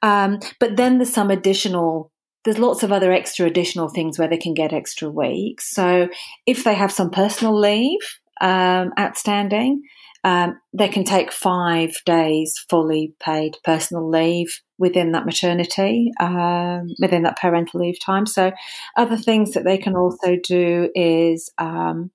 Um, 0.00 0.38
but 0.60 0.76
then 0.76 0.98
there's 0.98 1.12
some 1.12 1.30
additional, 1.30 2.12
there's 2.46 2.58
lots 2.58 2.84
of 2.84 2.92
other 2.92 3.12
extra 3.12 3.44
additional 3.44 3.88
things 3.88 4.18
where 4.18 4.28
they 4.28 4.38
can 4.38 4.54
get 4.54 4.72
extra 4.72 5.10
weeks. 5.10 5.68
So 5.70 6.08
if 6.46 6.62
they 6.62 6.74
have 6.74 6.92
some 6.92 7.10
personal 7.10 7.58
leave 7.58 7.98
um, 8.40 8.92
outstanding, 8.98 9.82
um, 10.22 10.58
they 10.72 10.88
can 10.88 11.04
take 11.04 11.32
five 11.32 11.94
days 12.04 12.64
fully 12.70 13.14
paid 13.20 13.56
personal 13.64 14.08
leave 14.08 14.60
within 14.78 15.12
that 15.12 15.26
maternity, 15.26 16.10
um, 16.20 16.88
within 17.00 17.24
that 17.24 17.38
parental 17.38 17.80
leave 17.80 17.98
time. 18.00 18.26
So, 18.26 18.52
other 18.96 19.16
things 19.16 19.52
that 19.52 19.64
they 19.64 19.78
can 19.78 19.94
also 19.94 20.36
do 20.42 20.90
is 20.94 21.52
um, 21.58 22.10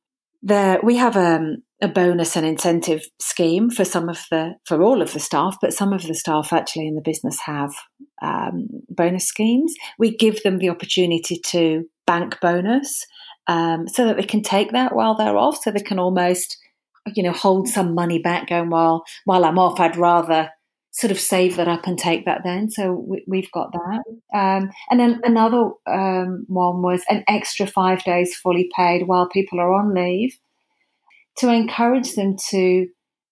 we 0.83 0.97
have 0.97 1.15
a, 1.15 1.35
um, 1.35 1.63
a 1.81 1.87
bonus 1.87 2.35
and 2.35 2.45
incentive 2.45 3.05
scheme 3.19 3.69
for 3.69 3.85
some 3.85 4.09
of 4.09 4.19
the 4.29 4.55
for 4.65 4.81
all 4.81 5.01
of 5.01 5.13
the 5.13 5.19
staff, 5.19 5.57
but 5.61 5.73
some 5.73 5.93
of 5.93 6.03
the 6.03 6.13
staff 6.13 6.51
actually 6.51 6.87
in 6.87 6.95
the 6.95 7.01
business 7.01 7.39
have 7.45 7.73
um, 8.21 8.67
bonus 8.89 9.27
schemes. 9.27 9.73
We 9.97 10.15
give 10.15 10.43
them 10.43 10.59
the 10.59 10.69
opportunity 10.69 11.41
to 11.47 11.85
bank 12.05 12.39
bonus 12.41 13.05
um, 13.47 13.87
so 13.87 14.05
that 14.05 14.17
they 14.17 14.23
can 14.23 14.43
take 14.43 14.71
that 14.71 14.95
while 14.95 15.15
they're 15.15 15.37
off, 15.37 15.61
so 15.63 15.71
they 15.71 15.81
can 15.81 15.99
almost 15.99 16.57
you 17.07 17.23
know, 17.23 17.31
hold 17.31 17.67
some 17.67 17.95
money 17.95 18.19
back 18.19 18.47
going, 18.47 18.69
well, 18.69 19.03
while 19.25 19.45
I'm 19.45 19.59
off, 19.59 19.79
I'd 19.79 19.97
rather 19.97 20.49
sort 20.91 21.11
of 21.11 21.19
save 21.19 21.55
that 21.55 21.67
up 21.67 21.87
and 21.87 21.97
take 21.97 22.25
that 22.25 22.41
then. 22.43 22.69
So 22.69 23.05
we, 23.27 23.41
have 23.41 23.51
got 23.51 23.71
that. 23.71 24.03
Um, 24.37 24.71
and 24.89 24.99
then 24.99 25.21
another 25.23 25.71
um, 25.87 26.45
one 26.47 26.81
was 26.81 27.01
an 27.09 27.23
extra 27.27 27.65
five 27.65 28.03
days 28.03 28.35
fully 28.35 28.69
paid 28.75 29.07
while 29.07 29.29
people 29.29 29.59
are 29.59 29.73
on 29.73 29.93
leave 29.93 30.37
to 31.37 31.49
encourage 31.49 32.15
them 32.15 32.35
to 32.49 32.87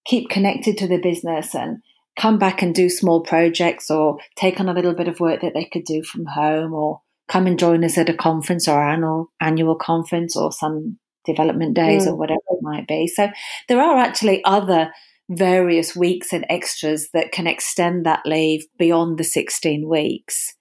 keep 0.05 0.29
connected 0.29 0.77
to 0.77 0.87
the 0.87 0.99
business 0.99 1.53
and 1.53 1.79
come 2.19 2.37
back 2.37 2.61
and 2.61 2.75
do 2.75 2.89
small 2.89 3.21
projects 3.21 3.89
or 3.89 4.17
take 4.35 4.59
on 4.59 4.69
a 4.69 4.73
little 4.73 4.93
bit 4.93 5.07
of 5.07 5.19
work 5.19 5.41
that 5.41 5.53
they 5.53 5.65
could 5.65 5.85
do 5.85 6.03
from 6.03 6.25
home 6.25 6.73
or 6.73 7.01
come 7.29 7.47
and 7.47 7.57
join 7.57 7.83
us 7.83 7.97
at 7.97 8.09
a 8.09 8.13
conference 8.13 8.67
or 8.67 8.83
annual 8.83 9.31
annual 9.39 9.75
conference 9.75 10.35
or 10.35 10.51
some 10.51 10.99
development 11.25 11.75
days 11.75 12.05
mm. 12.05 12.11
or 12.11 12.15
whatever 12.15 12.39
it 12.49 12.61
might 12.61 12.87
be. 12.87 13.07
So 13.07 13.29
there 13.67 13.81
are 13.81 13.97
actually 13.97 14.43
other 14.43 14.91
various 15.29 15.95
weeks 15.95 16.33
and 16.33 16.45
extras 16.49 17.09
that 17.13 17.31
can 17.31 17.47
extend 17.47 18.05
that 18.05 18.25
leave 18.25 18.65
beyond 18.77 19.17
the 19.17 19.23
16 19.23 19.87
weeks 19.87 20.55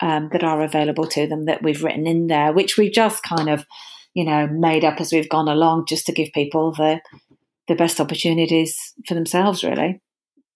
um, 0.00 0.30
that 0.32 0.44
are 0.44 0.62
available 0.62 1.06
to 1.08 1.26
them 1.26 1.44
that 1.46 1.62
we've 1.62 1.82
written 1.82 2.06
in 2.06 2.28
there, 2.28 2.52
which 2.52 2.78
we've 2.78 2.92
just 2.92 3.22
kind 3.22 3.50
of, 3.50 3.66
you 4.14 4.24
know, 4.24 4.46
made 4.46 4.84
up 4.84 5.00
as 5.00 5.12
we've 5.12 5.28
gone 5.28 5.48
along 5.48 5.86
just 5.88 6.06
to 6.06 6.12
give 6.12 6.28
people 6.32 6.72
the 6.72 7.00
the 7.68 7.74
best 7.76 8.00
opportunities 8.00 8.76
for 9.06 9.14
themselves, 9.14 9.62
really. 9.62 10.00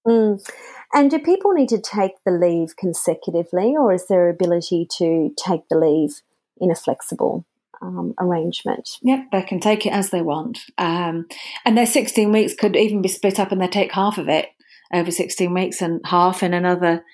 Mm. 0.06 0.50
And 0.94 1.10
do 1.10 1.18
people 1.18 1.52
need 1.52 1.68
to 1.70 1.80
take 1.80 2.12
the 2.24 2.32
leave 2.32 2.76
consecutively, 2.76 3.74
or 3.76 3.92
is 3.92 4.06
there 4.06 4.30
ability 4.30 4.86
to 4.98 5.34
take 5.36 5.68
the 5.68 5.76
leave 5.76 6.22
in 6.58 6.70
a 6.70 6.74
flexible 6.74 7.44
um, 7.82 8.14
arrangement. 8.18 8.88
Yep, 9.02 9.26
they 9.32 9.42
can 9.42 9.60
take 9.60 9.86
it 9.86 9.92
as 9.92 10.10
they 10.10 10.22
want. 10.22 10.60
Um, 10.78 11.26
and 11.64 11.76
their 11.76 11.86
16 11.86 12.32
weeks 12.32 12.54
could 12.54 12.76
even 12.76 13.02
be 13.02 13.08
split 13.08 13.38
up 13.38 13.52
and 13.52 13.60
they 13.60 13.68
take 13.68 13.92
half 13.92 14.18
of 14.18 14.28
it 14.28 14.48
over 14.92 15.10
16 15.10 15.52
weeks 15.52 15.82
and 15.82 16.00
half 16.06 16.42
in 16.42 16.54
another 16.54 17.04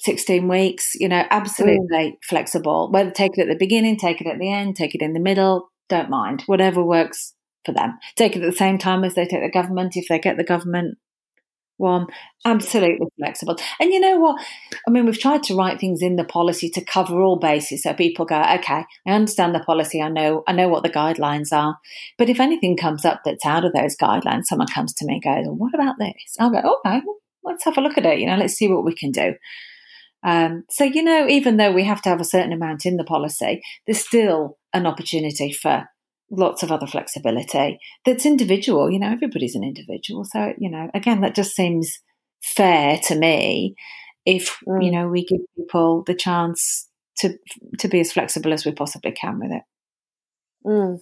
16 0.00 0.48
weeks. 0.48 0.94
You 0.94 1.08
know, 1.08 1.24
absolutely 1.30 2.12
mm. 2.12 2.16
flexible. 2.28 2.90
Whether 2.90 3.10
take 3.10 3.32
it 3.36 3.42
at 3.42 3.48
the 3.48 3.56
beginning, 3.56 3.96
take 3.96 4.20
it 4.20 4.26
at 4.26 4.38
the 4.38 4.52
end, 4.52 4.76
take 4.76 4.94
it 4.94 5.02
in 5.02 5.12
the 5.12 5.20
middle, 5.20 5.70
don't 5.88 6.10
mind. 6.10 6.42
Whatever 6.46 6.82
works 6.82 7.34
for 7.64 7.72
them. 7.72 7.98
Take 8.16 8.36
it 8.36 8.42
at 8.42 8.50
the 8.50 8.56
same 8.56 8.78
time 8.78 9.04
as 9.04 9.14
they 9.14 9.26
take 9.26 9.42
the 9.42 9.50
government. 9.50 9.96
If 9.96 10.06
they 10.08 10.18
get 10.18 10.36
the 10.36 10.44
government 10.44 10.98
one. 11.80 12.06
Absolutely 12.44 13.08
flexible. 13.18 13.56
And 13.80 13.92
you 13.92 13.98
know 13.98 14.18
what? 14.18 14.40
I 14.86 14.90
mean, 14.90 15.06
we've 15.06 15.18
tried 15.18 15.42
to 15.44 15.56
write 15.56 15.80
things 15.80 16.02
in 16.02 16.16
the 16.16 16.24
policy 16.24 16.70
to 16.70 16.84
cover 16.84 17.20
all 17.20 17.38
bases 17.38 17.82
so 17.82 17.92
people 17.92 18.24
go, 18.24 18.40
okay, 18.40 18.84
I 19.06 19.10
understand 19.10 19.54
the 19.54 19.60
policy, 19.60 20.00
I 20.00 20.08
know 20.08 20.44
I 20.46 20.52
know 20.52 20.68
what 20.68 20.82
the 20.82 20.90
guidelines 20.90 21.52
are. 21.52 21.78
But 22.18 22.28
if 22.28 22.38
anything 22.38 22.76
comes 22.76 23.04
up 23.04 23.22
that's 23.24 23.44
out 23.44 23.64
of 23.64 23.72
those 23.72 23.96
guidelines, 23.96 24.44
someone 24.44 24.68
comes 24.68 24.94
to 24.94 25.06
me 25.06 25.14
and 25.14 25.22
goes, 25.22 25.46
well, 25.46 25.56
what 25.56 25.74
about 25.74 25.96
this? 25.98 26.36
I'll 26.38 26.50
go, 26.50 26.78
okay, 26.86 27.00
let's 27.42 27.64
have 27.64 27.78
a 27.78 27.80
look 27.80 27.98
at 27.98 28.06
it, 28.06 28.18
you 28.18 28.26
know, 28.26 28.36
let's 28.36 28.54
see 28.54 28.68
what 28.68 28.84
we 28.84 28.94
can 28.94 29.10
do. 29.10 29.34
Um, 30.22 30.64
so, 30.68 30.84
you 30.84 31.02
know, 31.02 31.26
even 31.28 31.56
though 31.56 31.72
we 31.72 31.84
have 31.84 32.02
to 32.02 32.10
have 32.10 32.20
a 32.20 32.24
certain 32.24 32.52
amount 32.52 32.84
in 32.84 32.96
the 32.96 33.04
policy, 33.04 33.62
there's 33.86 34.04
still 34.04 34.58
an 34.74 34.86
opportunity 34.86 35.52
for 35.52 35.88
lots 36.30 36.62
of 36.62 36.70
other 36.70 36.86
flexibility 36.86 37.78
that's 38.04 38.26
individual. 38.26 38.90
You 38.90 39.00
know, 39.00 39.12
everybody's 39.12 39.54
an 39.54 39.64
individual. 39.64 40.24
So, 40.24 40.52
you 40.58 40.70
know, 40.70 40.90
again, 40.94 41.20
that 41.22 41.34
just 41.34 41.54
seems 41.54 41.98
fair 42.42 42.98
to 43.04 43.16
me 43.16 43.74
if, 44.24 44.58
mm. 44.66 44.84
you 44.84 44.90
know, 44.90 45.08
we 45.08 45.24
give 45.24 45.40
people 45.56 46.04
the 46.06 46.14
chance 46.14 46.88
to 47.18 47.36
to 47.78 47.88
be 47.88 48.00
as 48.00 48.12
flexible 48.12 48.52
as 48.52 48.64
we 48.64 48.72
possibly 48.72 49.12
can 49.12 49.38
with 49.38 49.50
it. 49.50 49.62
Mm. 50.64 51.00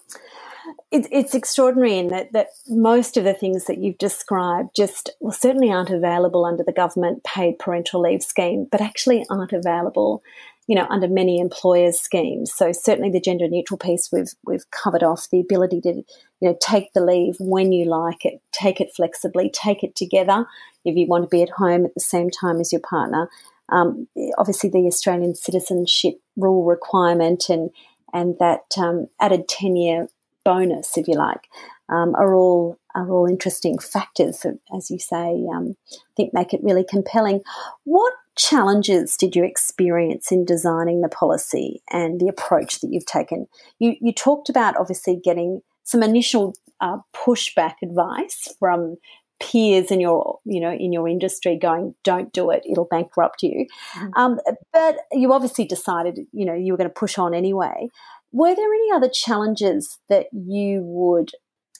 It, 0.91 1.07
it's 1.11 1.35
extraordinary 1.35 1.99
in 1.99 2.09
that, 2.09 2.33
that 2.33 2.49
most 2.67 3.17
of 3.17 3.25
the 3.25 3.35
things 3.35 3.67
that 3.67 3.79
you've 3.79 3.99
described 3.99 4.71
just 4.77 5.11
well, 5.21 5.33
certainly 5.33 5.71
aren't 5.71 5.91
available 5.91 6.45
under 6.45 6.62
the 6.62 6.73
government 6.73 7.25
paid 7.25 7.59
parental 7.59 8.03
leave 8.03 8.23
scheme, 8.23 8.67
but 8.71 8.81
actually 8.81 9.25
aren't 9.31 9.53
available 9.53 10.23
you 10.68 10.74
know, 10.74 10.87
under 10.90 11.09
many 11.09 11.40
employers' 11.40 11.98
schemes. 11.98 12.52
So 12.54 12.72
certainly 12.72 13.11
the 13.11 13.20
gender 13.20 13.48
neutral 13.48 13.78
piece 13.78 14.11
we've 14.12 14.33
we've 14.44 14.70
covered 14.70 15.02
off 15.02 15.28
the 15.33 15.40
ability 15.40 15.81
to, 15.81 15.94
you 15.94 16.48
know, 16.48 16.57
take 16.61 16.92
the 16.92 17.00
leave 17.00 17.37
when 17.40 17.72
you 17.72 17.87
like 17.87 18.24
it, 18.24 18.40
take 18.52 18.81
it 18.81 18.90
flexibly, 18.94 19.50
take 19.50 19.83
it 19.83 19.96
together 19.96 20.46
if 20.85 20.94
you 20.94 21.07
want 21.09 21.24
to 21.24 21.28
be 21.28 21.42
at 21.42 21.48
home 21.48 21.87
at 21.87 21.94
the 21.94 22.00
same 22.00 22.28
time 22.31 22.61
as 22.61 22.70
your 22.70 22.83
partner. 22.83 23.31
Um, 23.70 24.09
obviously, 24.37 24.68
the 24.68 24.87
Australian 24.87 25.35
citizenship 25.35 26.20
rule 26.37 26.64
requirement 26.64 27.48
and 27.48 27.70
and 28.12 28.37
that 28.38 28.64
um, 28.78 29.07
added 29.20 29.48
tenure 29.48 30.09
bonus, 30.44 30.96
if 30.96 31.09
you 31.09 31.14
like, 31.14 31.48
um, 31.88 32.14
are 32.14 32.35
all 32.35 32.78
are 32.94 33.11
all 33.11 33.26
interesting 33.26 33.78
factors, 33.78 34.40
that, 34.40 34.59
as 34.76 34.90
you 34.90 34.98
say. 34.98 35.46
Um, 35.54 35.76
I 35.90 36.12
think 36.14 36.35
make 36.35 36.52
it 36.52 36.61
really 36.62 36.85
compelling. 36.85 37.40
What 37.85 38.12
challenges 38.38 39.16
did 39.16 39.37
you 39.37 39.44
experience 39.44 40.33
in 40.33 40.44
designing 40.44 41.03
the 41.03 41.09
policy 41.09 41.83
and 41.90 42.20
the 42.20 42.29
approach 42.29 42.81
that 42.81 42.88
you've 42.90 43.07
taken? 43.07 43.46
You, 43.79 43.96
you 44.01 44.12
talked 44.12 44.48
about 44.48 44.77
obviously 44.77 45.20
getting 45.22 45.61
some 45.85 46.03
initial 46.03 46.55
uh, 46.81 46.98
pushback 47.14 47.74
advice 47.83 48.55
from 48.59 48.96
peers 49.40 49.90
in 49.92 50.01
your 50.01 50.40
you 50.44 50.61
know 50.61 50.72
in 50.72 50.92
your 50.92 51.09
industry 51.09 51.57
going 51.57 51.94
don't 52.03 52.33
do 52.33 52.51
it 52.51 52.61
it'll 52.68 52.87
bankrupt 52.87 53.40
you 53.40 53.66
mm-hmm. 53.94 54.09
um, 54.16 54.40
but 54.72 54.96
you 55.12 55.33
obviously 55.33 55.64
decided 55.64 56.18
you 56.33 56.44
know 56.44 56.55
you 56.55 56.72
were 56.72 56.77
going 56.77 56.90
to 56.90 56.94
push 56.94 57.18
on 57.18 57.33
anyway 57.33 57.88
were 58.33 58.55
there 58.55 58.74
any 58.74 58.90
other 58.90 59.09
challenges 59.09 59.98
that 60.09 60.27
you 60.33 60.81
would 60.83 61.31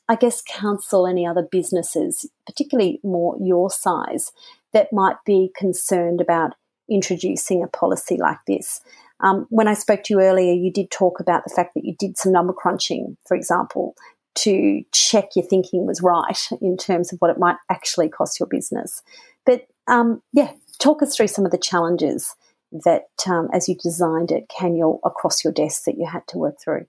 i 0.09 0.15
guess 0.15 0.41
counsel 0.47 1.05
any 1.05 1.27
other 1.27 1.43
businesses 1.43 2.31
particularly 2.47 3.01
more 3.03 3.37
your 3.41 3.69
size 3.69 4.31
that 4.73 4.93
might 4.93 5.17
be 5.25 5.51
concerned 5.57 6.21
about 6.21 6.53
introducing 6.91 7.63
a 7.63 7.69
policy 7.69 8.17
like 8.19 8.39
this. 8.47 8.81
Um, 9.21 9.47
when 9.51 9.69
I 9.69 9.75
spoke 9.75 10.05
to 10.05 10.15
you 10.15 10.21
earlier, 10.21 10.53
you 10.53 10.73
did 10.73 10.91
talk 10.91 11.21
about 11.21 11.45
the 11.45 11.53
fact 11.55 11.75
that 11.75 11.85
you 11.85 11.95
did 11.99 12.17
some 12.17 12.33
number 12.33 12.53
crunching, 12.53 13.17
for 13.27 13.37
example, 13.37 13.95
to 14.37 14.83
check 14.93 15.31
your 15.35 15.45
thinking 15.45 15.87
was 15.87 16.03
right 16.03 16.49
in 16.61 16.77
terms 16.77 17.13
of 17.13 17.19
what 17.19 17.31
it 17.31 17.39
might 17.39 17.57
actually 17.71 18.09
cost 18.09 18.39
your 18.39 18.47
business. 18.47 19.03
But 19.45 19.67
um, 19.89 20.23
yeah, 20.33 20.53
talk 20.81 21.03
us 21.03 21.17
through 21.17 21.29
some 21.29 21.45
of 21.45 21.51
the 21.51 21.59
challenges 21.59 22.37
that, 22.85 23.09
um, 23.27 23.49
as 23.53 23.69
you 23.69 23.75
designed 23.83 24.31
it, 24.31 24.49
came 24.49 24.77
your, 24.77 25.01
across 25.05 25.43
your 25.43 25.53
desk 25.53 25.85
that 25.85 25.97
you 25.99 26.07
had 26.07 26.27
to 26.29 26.39
work 26.39 26.57
through. 26.63 26.87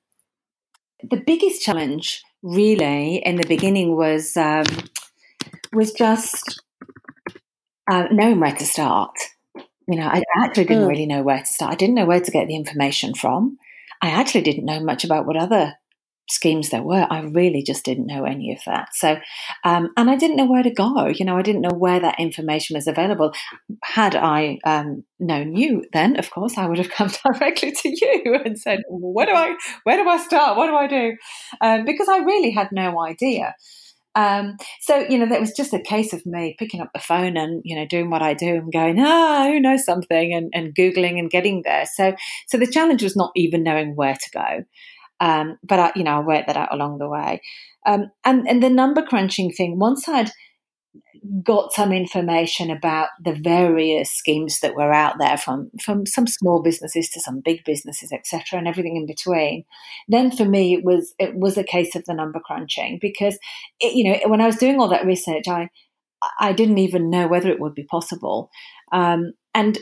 The 1.01 1.23
biggest 1.25 1.61
challenge, 1.61 2.21
really, 2.43 3.17
in 3.25 3.37
the 3.37 3.47
beginning 3.47 3.95
was 3.95 4.35
um, 4.35 4.65
was 5.71 5.93
just 5.93 6.61
uh, 7.89 8.07
knowing 8.11 8.39
where 8.39 8.55
to 8.55 8.65
start. 8.65 9.15
You 9.87 9.97
know, 9.97 10.07
I 10.07 10.21
actually 10.37 10.65
didn't 10.65 10.83
mm. 10.83 10.89
really 10.89 11.07
know 11.07 11.23
where 11.23 11.39
to 11.39 11.45
start. 11.45 11.73
I 11.73 11.75
didn't 11.75 11.95
know 11.95 12.05
where 12.05 12.21
to 12.21 12.31
get 12.31 12.47
the 12.47 12.55
information 12.55 13.15
from. 13.15 13.57
I 14.01 14.09
actually 14.09 14.41
didn't 14.41 14.65
know 14.65 14.79
much 14.79 15.03
about 15.03 15.25
what 15.25 15.35
other 15.35 15.73
schemes 16.29 16.69
there 16.69 16.83
were. 16.83 17.07
I 17.09 17.21
really 17.21 17.63
just 17.63 17.83
didn't 17.83 18.05
know 18.05 18.23
any 18.23 18.53
of 18.53 18.59
that. 18.65 18.89
So, 18.93 19.17
um, 19.63 19.89
and 19.97 20.09
I 20.09 20.15
didn't 20.15 20.37
know 20.37 20.45
where 20.45 20.63
to 20.63 20.69
go. 20.69 21.07
You 21.07 21.25
know, 21.25 21.37
I 21.37 21.41
didn't 21.41 21.61
know 21.61 21.75
where 21.75 21.99
that 21.99 22.19
information 22.19 22.75
was 22.75 22.87
available. 22.87 23.33
Had 23.83 24.15
I 24.15 24.59
um, 24.63 25.03
known 25.19 25.55
you, 25.55 25.85
then 25.91 26.17
of 26.17 26.29
course 26.29 26.57
I 26.57 26.67
would 26.67 26.77
have 26.77 26.89
come 26.91 27.09
directly 27.25 27.71
to 27.71 27.89
you 27.89 28.39
and 28.45 28.57
said, 28.57 28.81
"Where 28.89 29.25
do 29.25 29.33
I? 29.33 29.55
Where 29.83 29.97
do 29.97 30.07
I 30.07 30.17
start? 30.17 30.57
What 30.57 30.67
do 30.67 30.75
I 30.75 30.87
do?" 30.87 31.15
Um, 31.61 31.85
because 31.85 32.07
I 32.07 32.19
really 32.19 32.51
had 32.51 32.69
no 32.71 33.01
idea. 33.03 33.55
Um, 34.15 34.57
so, 34.81 35.05
you 35.09 35.17
know, 35.17 35.27
that 35.27 35.39
was 35.39 35.53
just 35.53 35.73
a 35.73 35.79
case 35.79 36.13
of 36.13 36.25
me 36.25 36.55
picking 36.57 36.81
up 36.81 36.89
the 36.93 36.99
phone 36.99 37.37
and, 37.37 37.61
you 37.63 37.75
know, 37.75 37.85
doing 37.85 38.09
what 38.09 38.21
I 38.21 38.33
do 38.33 38.55
and 38.55 38.71
going, 38.71 38.99
ah, 38.99 39.45
who 39.45 39.59
knows 39.59 39.85
something 39.85 40.33
and, 40.33 40.51
and 40.53 40.75
Googling 40.75 41.19
and 41.19 41.29
getting 41.29 41.61
there. 41.63 41.85
So, 41.85 42.15
so 42.47 42.57
the 42.57 42.67
challenge 42.67 43.03
was 43.03 43.15
not 43.15 43.31
even 43.35 43.63
knowing 43.63 43.95
where 43.95 44.15
to 44.15 44.29
go. 44.31 44.63
Um, 45.19 45.57
but 45.63 45.79
I, 45.79 45.91
you 45.95 46.03
know, 46.03 46.17
I 46.17 46.19
worked 46.21 46.47
that 46.47 46.57
out 46.57 46.73
along 46.73 46.97
the 46.97 47.09
way. 47.09 47.41
Um, 47.85 48.11
and 48.25 48.47
and 48.47 48.61
the 48.61 48.69
number 48.69 49.01
crunching 49.01 49.51
thing. 49.51 49.79
Once 49.79 50.07
I'd 50.07 50.31
got 51.43 51.73
some 51.73 51.91
information 51.91 52.71
about 52.71 53.09
the 53.23 53.33
various 53.33 54.11
schemes 54.11 54.59
that 54.61 54.75
were 54.75 54.93
out 54.93 55.17
there 55.19 55.37
from 55.37 55.69
from 55.83 56.05
some 56.05 56.27
small 56.27 56.61
businesses 56.61 57.09
to 57.09 57.19
some 57.19 57.41
big 57.43 57.63
businesses 57.65 58.11
etc 58.11 58.57
and 58.59 58.67
everything 58.67 58.95
in 58.95 59.05
between. 59.05 59.65
Then 60.07 60.31
for 60.31 60.45
me 60.45 60.73
it 60.73 60.83
was 60.83 61.13
it 61.19 61.35
was 61.35 61.57
a 61.57 61.63
case 61.63 61.95
of 61.95 62.05
the 62.05 62.13
number 62.13 62.39
crunching 62.39 62.99
because 63.01 63.37
it, 63.79 63.93
you 63.93 64.11
know 64.11 64.29
when 64.29 64.41
i 64.41 64.45
was 64.45 64.57
doing 64.57 64.79
all 64.79 64.89
that 64.89 65.05
research 65.05 65.47
i 65.47 65.69
i 66.39 66.53
didn't 66.53 66.77
even 66.77 67.09
know 67.09 67.27
whether 67.27 67.49
it 67.49 67.59
would 67.59 67.75
be 67.75 67.83
possible. 67.83 68.49
Um, 68.91 69.33
and 69.53 69.79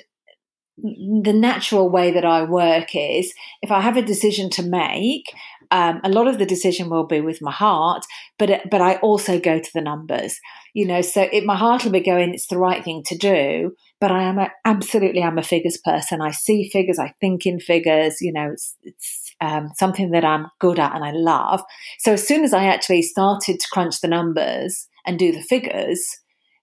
the 0.77 1.33
natural 1.33 1.89
way 1.89 2.11
that 2.11 2.25
I 2.25 2.43
work 2.43 2.89
is 2.93 3.33
if 3.61 3.71
I 3.71 3.81
have 3.81 3.97
a 3.97 4.01
decision 4.01 4.49
to 4.51 4.63
make, 4.63 5.25
um, 5.71 6.01
a 6.03 6.09
lot 6.09 6.27
of 6.27 6.37
the 6.37 6.45
decision 6.45 6.89
will 6.89 7.05
be 7.05 7.21
with 7.21 7.41
my 7.41 7.51
heart, 7.51 8.05
but 8.37 8.69
but 8.69 8.81
I 8.81 8.95
also 8.97 9.39
go 9.39 9.59
to 9.59 9.69
the 9.73 9.81
numbers, 9.81 10.39
you 10.73 10.85
know. 10.85 11.01
So 11.01 11.27
it, 11.31 11.45
my 11.45 11.55
heart 11.55 11.83
will 11.83 11.91
be 11.91 11.99
going, 11.99 12.33
it's 12.33 12.47
the 12.47 12.57
right 12.57 12.83
thing 12.83 13.03
to 13.07 13.17
do, 13.17 13.73
but 13.99 14.11
I 14.11 14.23
am 14.23 14.39
a, 14.39 14.51
absolutely 14.65 15.23
I'm 15.23 15.37
a 15.37 15.43
figures 15.43 15.79
person. 15.83 16.21
I 16.21 16.31
see 16.31 16.69
figures, 16.69 16.99
I 16.99 17.13
think 17.19 17.45
in 17.45 17.59
figures, 17.59 18.17
you 18.21 18.33
know. 18.33 18.51
It's 18.51 18.75
it's 18.83 19.35
um, 19.41 19.69
something 19.75 20.11
that 20.11 20.25
I'm 20.25 20.47
good 20.59 20.79
at 20.79 20.95
and 20.95 21.03
I 21.03 21.11
love. 21.11 21.61
So 21.99 22.13
as 22.13 22.27
soon 22.27 22.43
as 22.43 22.53
I 22.53 22.65
actually 22.65 23.03
started 23.03 23.59
to 23.59 23.67
crunch 23.71 24.01
the 24.01 24.07
numbers 24.07 24.87
and 25.05 25.19
do 25.19 25.31
the 25.31 25.41
figures, 25.41 26.05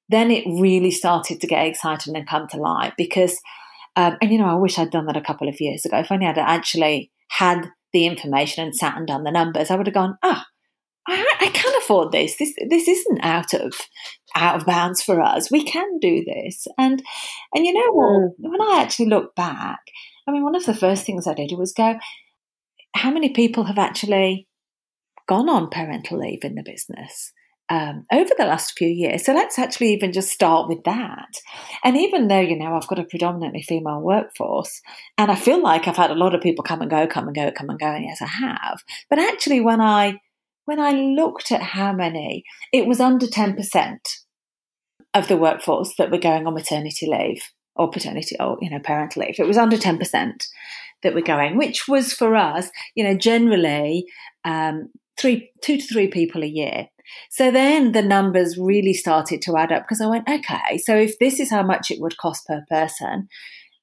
then 0.08 0.30
it 0.30 0.44
really 0.46 0.90
started 0.90 1.40
to 1.40 1.46
get 1.46 1.66
exciting 1.66 2.16
and 2.16 2.28
come 2.28 2.48
to 2.48 2.56
life 2.56 2.94
because 2.96 3.40
um, 3.96 4.16
and 4.20 4.32
you 4.32 4.38
know, 4.38 4.46
I 4.46 4.54
wish 4.54 4.78
I'd 4.78 4.90
done 4.90 5.06
that 5.06 5.16
a 5.16 5.22
couple 5.22 5.48
of 5.48 5.60
years 5.60 5.84
ago. 5.84 5.98
If 5.98 6.10
only 6.10 6.26
I'd 6.26 6.38
actually 6.38 7.12
had 7.28 7.70
the 7.94 8.07
information 8.07 8.64
and 8.64 8.76
sat 8.76 8.98
and 8.98 9.07
done 9.07 9.24
the 9.24 9.30
numbers, 9.30 9.70
I 9.70 9.76
would 9.76 9.87
have 9.87 9.94
gone, 9.94 10.18
ah, 10.22 10.44
oh, 10.44 10.50
I, 11.07 11.35
I, 11.40 11.48
can 11.48 11.72
afford 11.78 12.12
this. 12.12 12.37
This 12.37 12.52
this 12.68 12.88
isn't 12.88 13.20
out 13.22 13.54
of 13.54 13.74
out 14.35 14.57
of 14.57 14.66
bounds 14.66 15.02
for 15.02 15.20
us. 15.22 15.50
We 15.50 15.64
can 15.64 15.98
do 16.00 16.24
this. 16.24 16.66
And 16.76 17.02
and 17.54 17.64
you 17.64 17.72
know 17.72 17.92
what? 17.92 18.20
Mm. 18.20 18.30
When 18.38 18.61
I 18.61 18.83
actually 18.83 19.07
look 19.07 19.35
back, 19.35 19.80
I 20.26 20.33
mean, 20.33 20.42
one 20.42 20.57
of 20.57 20.66
the 20.66 20.74
first 20.74 21.04
things 21.04 21.26
I 21.26 21.35
did 21.35 21.52
was 21.57 21.72
go, 21.72 21.98
how 22.94 23.11
many 23.11 23.30
people 23.30 23.64
have 23.64 23.78
actually 23.78 24.48
gone 25.28 25.48
on 25.48 25.70
parental 25.70 26.18
leave 26.18 26.42
in 26.42 26.54
the 26.54 26.62
business? 26.62 27.33
Um, 27.70 28.05
over 28.12 28.31
the 28.37 28.44
last 28.44 28.77
few 28.77 28.88
years. 28.88 29.24
So 29.24 29.33
let's 29.33 29.59
actually 29.59 29.92
even 29.92 30.12
just 30.12 30.31
start 30.31 30.68
with 30.68 30.85
that. 30.85 31.40
And 31.83 31.96
even 31.96 32.29
though, 32.29 32.40
you 32.40 32.59
know, 32.59 32.77
I've 32.77 32.87
got 32.87 32.98
a 32.98 33.05
predominantly 33.05 33.62
female 33.62 34.00
workforce, 34.00 34.81
and 35.16 35.31
I 35.31 35.35
feel 35.35 35.62
like 35.62 35.88
I've 35.88 35.96
had 35.96 36.11
a 36.11 36.14
lot 36.14 36.35
of 36.35 36.40
people 36.40 36.62
come 36.62 36.83
and 36.83 36.90
go, 36.90 37.07
come 37.07 37.27
and 37.27 37.35
go, 37.35 37.50
come 37.50 37.70
and 37.70 37.79
go, 37.79 37.87
and 37.87 38.05
yes, 38.05 38.20
I 38.20 38.27
have. 38.27 38.81
But 39.09 39.18
actually, 39.18 39.61
when 39.61 39.81
I 39.81 40.20
when 40.66 40.81
I 40.81 40.92
looked 40.92 41.53
at 41.53 41.62
how 41.62 41.92
many, 41.92 42.44
it 42.72 42.87
was 42.87 43.00
under 43.00 43.27
ten 43.27 43.55
percent 43.57 44.09
of 45.14 45.29
the 45.29 45.37
workforce 45.37 45.94
that 45.96 46.11
were 46.11 46.18
going 46.18 46.46
on 46.46 46.55
maternity 46.55 47.07
leave 47.07 47.42
or 47.77 47.90
paternity 47.90 48.37
or 48.40 48.59
you 48.61 48.70
know 48.70 48.81
parental 48.81 49.22
leave. 49.22 49.38
It 49.38 49.46
was 49.46 49.59
under 49.59 49.79
ten 49.79 49.98
percent 49.98 50.46
that 51.05 51.14
were 51.14 51.22
going, 51.22 51.57
which 51.57 51.87
was 51.87 52.12
for 52.12 52.35
us, 52.35 52.70
you 52.96 53.05
know, 53.05 53.14
generally 53.14 54.07
um, 54.44 54.90
three, 55.16 55.50
two 55.62 55.77
to 55.77 55.87
three 55.87 56.09
people 56.09 56.42
a 56.42 56.46
year. 56.46 56.88
So 57.30 57.50
then 57.50 57.92
the 57.92 58.02
numbers 58.02 58.58
really 58.58 58.94
started 58.94 59.42
to 59.42 59.56
add 59.56 59.72
up 59.72 59.82
because 59.82 60.00
I 60.00 60.06
went, 60.06 60.28
okay, 60.28 60.78
so 60.78 60.96
if 60.96 61.18
this 61.18 61.40
is 61.40 61.50
how 61.50 61.62
much 61.62 61.90
it 61.90 62.00
would 62.00 62.16
cost 62.16 62.46
per 62.46 62.64
person, 62.68 63.28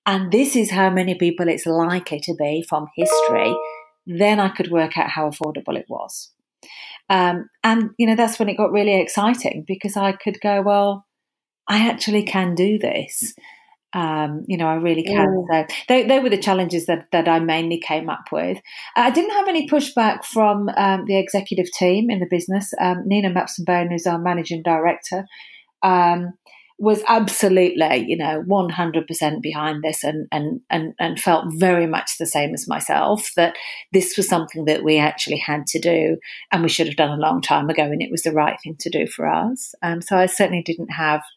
and 0.05 0.31
this 0.31 0.55
is 0.55 0.71
how 0.71 0.89
many 0.89 1.15
people 1.15 1.47
it's 1.47 1.65
likely 1.65 2.19
to 2.21 2.35
be 2.35 2.65
from 2.67 2.87
history, 2.95 3.55
then 4.05 4.39
I 4.39 4.49
could 4.49 4.71
work 4.71 4.97
out 4.97 5.09
how 5.09 5.29
affordable 5.29 5.77
it 5.77 5.85
was. 5.87 6.31
Um, 7.09 7.49
and, 7.63 7.91
you 7.97 8.07
know, 8.07 8.15
that's 8.15 8.39
when 8.39 8.49
it 8.49 8.57
got 8.57 8.71
really 8.71 8.99
exciting 8.99 9.63
because 9.67 9.97
I 9.97 10.13
could 10.13 10.39
go, 10.41 10.61
well, 10.61 11.05
I 11.67 11.89
actually 11.89 12.23
can 12.23 12.55
do 12.55 12.79
this. 12.79 13.33
Um, 13.93 14.45
you 14.47 14.57
know, 14.57 14.67
I 14.67 14.75
really 14.75 15.03
can. 15.03 15.27
Mm. 15.27 15.67
So 15.69 15.75
they, 15.87 16.03
they 16.03 16.19
were 16.19 16.29
the 16.29 16.37
challenges 16.37 16.85
that, 16.85 17.07
that 17.11 17.27
I 17.27 17.39
mainly 17.39 17.79
came 17.79 18.09
up 18.09 18.25
with. 18.31 18.57
I 18.95 19.11
didn't 19.11 19.31
have 19.31 19.47
any 19.47 19.67
pushback 19.67 20.23
from 20.23 20.69
um, 20.77 21.05
the 21.05 21.17
executive 21.17 21.71
team 21.71 22.09
in 22.09 22.19
the 22.19 22.27
business. 22.29 22.73
Um, 22.79 23.03
Nina 23.05 23.29
Mapson-Bone, 23.29 23.91
who's 23.91 24.07
our 24.07 24.19
managing 24.19 24.63
director, 24.63 25.25
um, 25.83 26.33
was 26.79 27.03
absolutely, 27.07 28.05
you 28.07 28.17
know, 28.17 28.43
100% 28.47 29.41
behind 29.41 29.83
this 29.83 30.03
and, 30.03 30.27
and, 30.31 30.61
and, 30.69 30.93
and 30.99 31.19
felt 31.19 31.45
very 31.53 31.85
much 31.85 32.17
the 32.17 32.25
same 32.25 32.55
as 32.55 32.67
myself 32.67 33.31
that 33.35 33.55
this 33.91 34.17
was 34.17 34.27
something 34.27 34.65
that 34.65 34.83
we 34.83 34.97
actually 34.97 35.37
had 35.37 35.67
to 35.67 35.79
do 35.79 36.17
and 36.51 36.63
we 36.63 36.69
should 36.69 36.87
have 36.87 36.95
done 36.95 37.11
a 37.11 37.21
long 37.21 37.39
time 37.39 37.69
ago 37.69 37.83
and 37.83 38.01
it 38.01 38.09
was 38.09 38.23
the 38.23 38.31
right 38.31 38.57
thing 38.63 38.75
to 38.79 38.89
do 38.89 39.05
for 39.05 39.27
us. 39.27 39.75
Um, 39.83 40.01
so 40.01 40.17
I 40.17 40.25
certainly 40.25 40.63
didn't 40.63 40.91
have– 40.91 41.21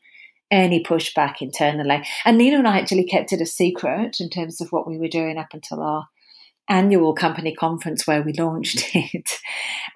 any 0.50 0.82
pushback 0.82 1.36
internally. 1.40 2.06
And 2.24 2.38
Nina 2.38 2.58
and 2.58 2.68
I 2.68 2.78
actually 2.78 3.06
kept 3.06 3.32
it 3.32 3.40
a 3.40 3.46
secret 3.46 4.18
in 4.20 4.30
terms 4.30 4.60
of 4.60 4.68
what 4.70 4.86
we 4.86 4.98
were 4.98 5.08
doing 5.08 5.38
up 5.38 5.48
until 5.52 5.82
our 5.82 6.06
annual 6.68 7.14
company 7.14 7.54
conference 7.54 8.06
where 8.06 8.22
we 8.22 8.32
launched 8.32 8.90
it. 8.94 9.30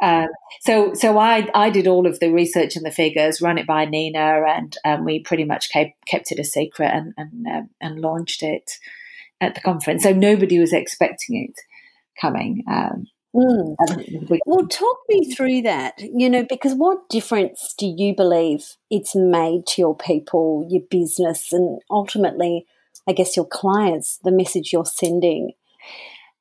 Um, 0.03 0.29
so, 0.61 0.93
so 0.95 1.19
I 1.19 1.49
I 1.55 1.71
did 1.71 1.87
all 1.87 2.07
of 2.07 2.21
the 2.21 2.33
research 2.33 2.77
and 2.77 2.85
the 2.85 2.91
figures, 2.91 3.41
run 3.41 3.59
it 3.59 3.67
by 3.67 3.85
Nina, 3.85 4.43
and 4.47 4.77
um, 4.85 5.05
we 5.05 5.21
pretty 5.21 5.45
much 5.45 5.71
kept 5.71 5.93
kept 6.07 6.33
it 6.33 6.39
a 6.39 6.45
secret 6.45 6.91
and 6.93 7.15
and 7.17 7.47
um, 7.47 7.71
and 7.81 8.01
launched 8.01 8.43
it 8.43 8.73
at 9.41 9.55
the 9.55 9.61
conference. 9.61 10.03
So 10.03 10.13
nobody 10.13 10.59
was 10.59 10.73
expecting 10.73 11.49
it 11.49 11.55
coming. 12.21 12.65
Um, 12.69 13.07
Mm. 13.37 13.77
Well, 14.47 14.67
talk 14.69 14.99
me 15.09 15.31
through 15.33 15.63
that, 15.63 16.01
you 16.01 16.31
know, 16.31 16.45
because 16.49 16.75
what 16.75 17.09
difference 17.09 17.75
do 17.77 17.87
you 17.87 18.15
believe 18.17 18.77
it's 18.91 19.15
made 19.15 19.67
to 19.69 19.83
your 19.83 19.97
people, 19.97 20.67
your 20.71 20.83
business, 20.91 21.53
and 21.53 21.81
ultimately, 21.91 22.67
I 23.07 23.13
guess, 23.13 23.37
your 23.37 23.47
clients, 23.47 24.19
the 24.25 24.33
message 24.33 24.73
you're 24.73 24.87
sending? 24.87 25.53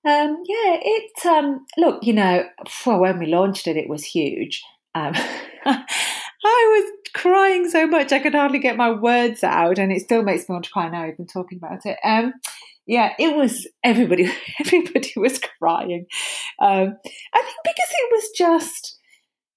Um, 0.05 0.41
yeah, 0.45 0.77
it, 0.81 1.25
um, 1.25 1.65
look, 1.77 2.03
you 2.03 2.13
know, 2.13 2.45
well, 2.85 2.99
when 3.01 3.19
we 3.19 3.25
launched 3.25 3.67
it, 3.67 3.75
it 3.75 3.89
was 3.89 4.05
huge. 4.05 4.63
Um, 4.95 5.13
I 5.65 5.83
was 6.45 6.91
crying 7.13 7.69
so 7.69 7.85
much 7.85 8.13
I 8.13 8.19
could 8.19 8.33
hardly 8.33 8.59
get 8.59 8.77
my 8.77 8.91
words 8.91 9.43
out, 9.43 9.77
and 9.77 9.91
it 9.91 10.01
still 10.01 10.23
makes 10.23 10.47
me 10.47 10.53
want 10.53 10.65
to 10.65 10.71
cry 10.71 10.87
now, 10.87 11.05
even 11.05 11.27
talking 11.27 11.57
about 11.57 11.85
it. 11.85 11.97
Um, 12.05 12.33
yeah, 12.87 13.13
it 13.19 13.35
was 13.35 13.67
everybody. 13.83 14.31
Everybody 14.59 15.13
was 15.17 15.39
crying. 15.59 16.05
Um, 16.59 16.95
I 17.33 17.41
think 17.41 17.57
because 17.63 17.89
it 17.91 18.11
was 18.11 18.29
just, 18.35 18.97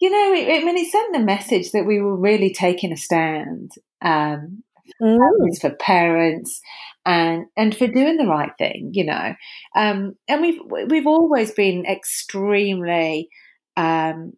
you 0.00 0.10
know, 0.10 0.34
it, 0.34 0.60
I 0.60 0.64
mean, 0.64 0.76
it 0.76 0.90
sent 0.90 1.12
the 1.12 1.20
message 1.20 1.70
that 1.70 1.86
we 1.86 2.00
were 2.00 2.16
really 2.16 2.52
taking 2.52 2.92
a 2.92 2.96
stand 2.96 3.70
um, 4.02 4.64
mm. 5.00 5.60
for 5.60 5.70
parents 5.70 6.60
and 7.06 7.46
and 7.56 7.76
for 7.76 7.86
doing 7.86 8.16
the 8.16 8.26
right 8.26 8.52
thing. 8.58 8.90
You 8.92 9.06
know, 9.06 9.34
um, 9.76 10.16
and 10.28 10.42
we've 10.42 10.60
we've 10.90 11.06
always 11.06 11.52
been 11.52 11.86
extremely 11.86 13.28
um, 13.76 14.32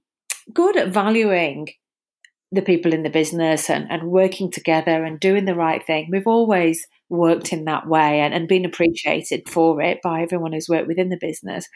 good 0.52 0.76
at 0.76 0.92
valuing 0.92 1.68
the 2.52 2.62
people 2.62 2.92
in 2.92 3.02
the 3.02 3.10
business 3.10 3.70
and, 3.70 3.90
and 3.90 4.10
working 4.10 4.50
together 4.50 5.04
and 5.04 5.18
doing 5.18 5.46
the 5.46 5.54
right 5.54 5.84
thing. 5.86 6.08
We've 6.12 6.26
always 6.26 6.86
worked 7.12 7.52
in 7.52 7.66
that 7.66 7.86
way 7.86 8.20
and, 8.20 8.34
and 8.34 8.48
been 8.48 8.64
appreciated 8.64 9.48
for 9.48 9.80
it 9.82 10.00
by 10.02 10.22
everyone 10.22 10.52
who's 10.52 10.68
worked 10.68 10.88
within 10.88 11.10
the 11.10 11.18
business. 11.20 11.68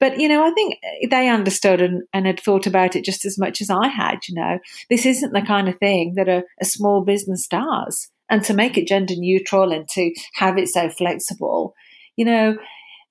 But, 0.00 0.20
you 0.20 0.28
know, 0.28 0.44
I 0.44 0.50
think 0.50 0.74
they 1.10 1.28
understood 1.28 1.80
and, 1.80 2.02
and 2.12 2.26
had 2.26 2.40
thought 2.40 2.66
about 2.66 2.96
it 2.96 3.04
just 3.04 3.24
as 3.24 3.38
much 3.38 3.60
as 3.60 3.70
I 3.70 3.88
had, 3.88 4.18
you 4.28 4.34
know. 4.34 4.58
This 4.90 5.06
isn't 5.06 5.32
the 5.32 5.42
kind 5.42 5.68
of 5.68 5.78
thing 5.78 6.14
that 6.16 6.28
a, 6.28 6.42
a 6.60 6.64
small 6.64 7.04
business 7.04 7.46
does. 7.46 8.10
And 8.28 8.42
to 8.44 8.54
make 8.54 8.76
it 8.76 8.88
gender 8.88 9.14
neutral 9.16 9.72
and 9.72 9.86
to 9.90 10.12
have 10.34 10.58
it 10.58 10.68
so 10.68 10.90
flexible, 10.90 11.74
you 12.16 12.24
know, 12.24 12.56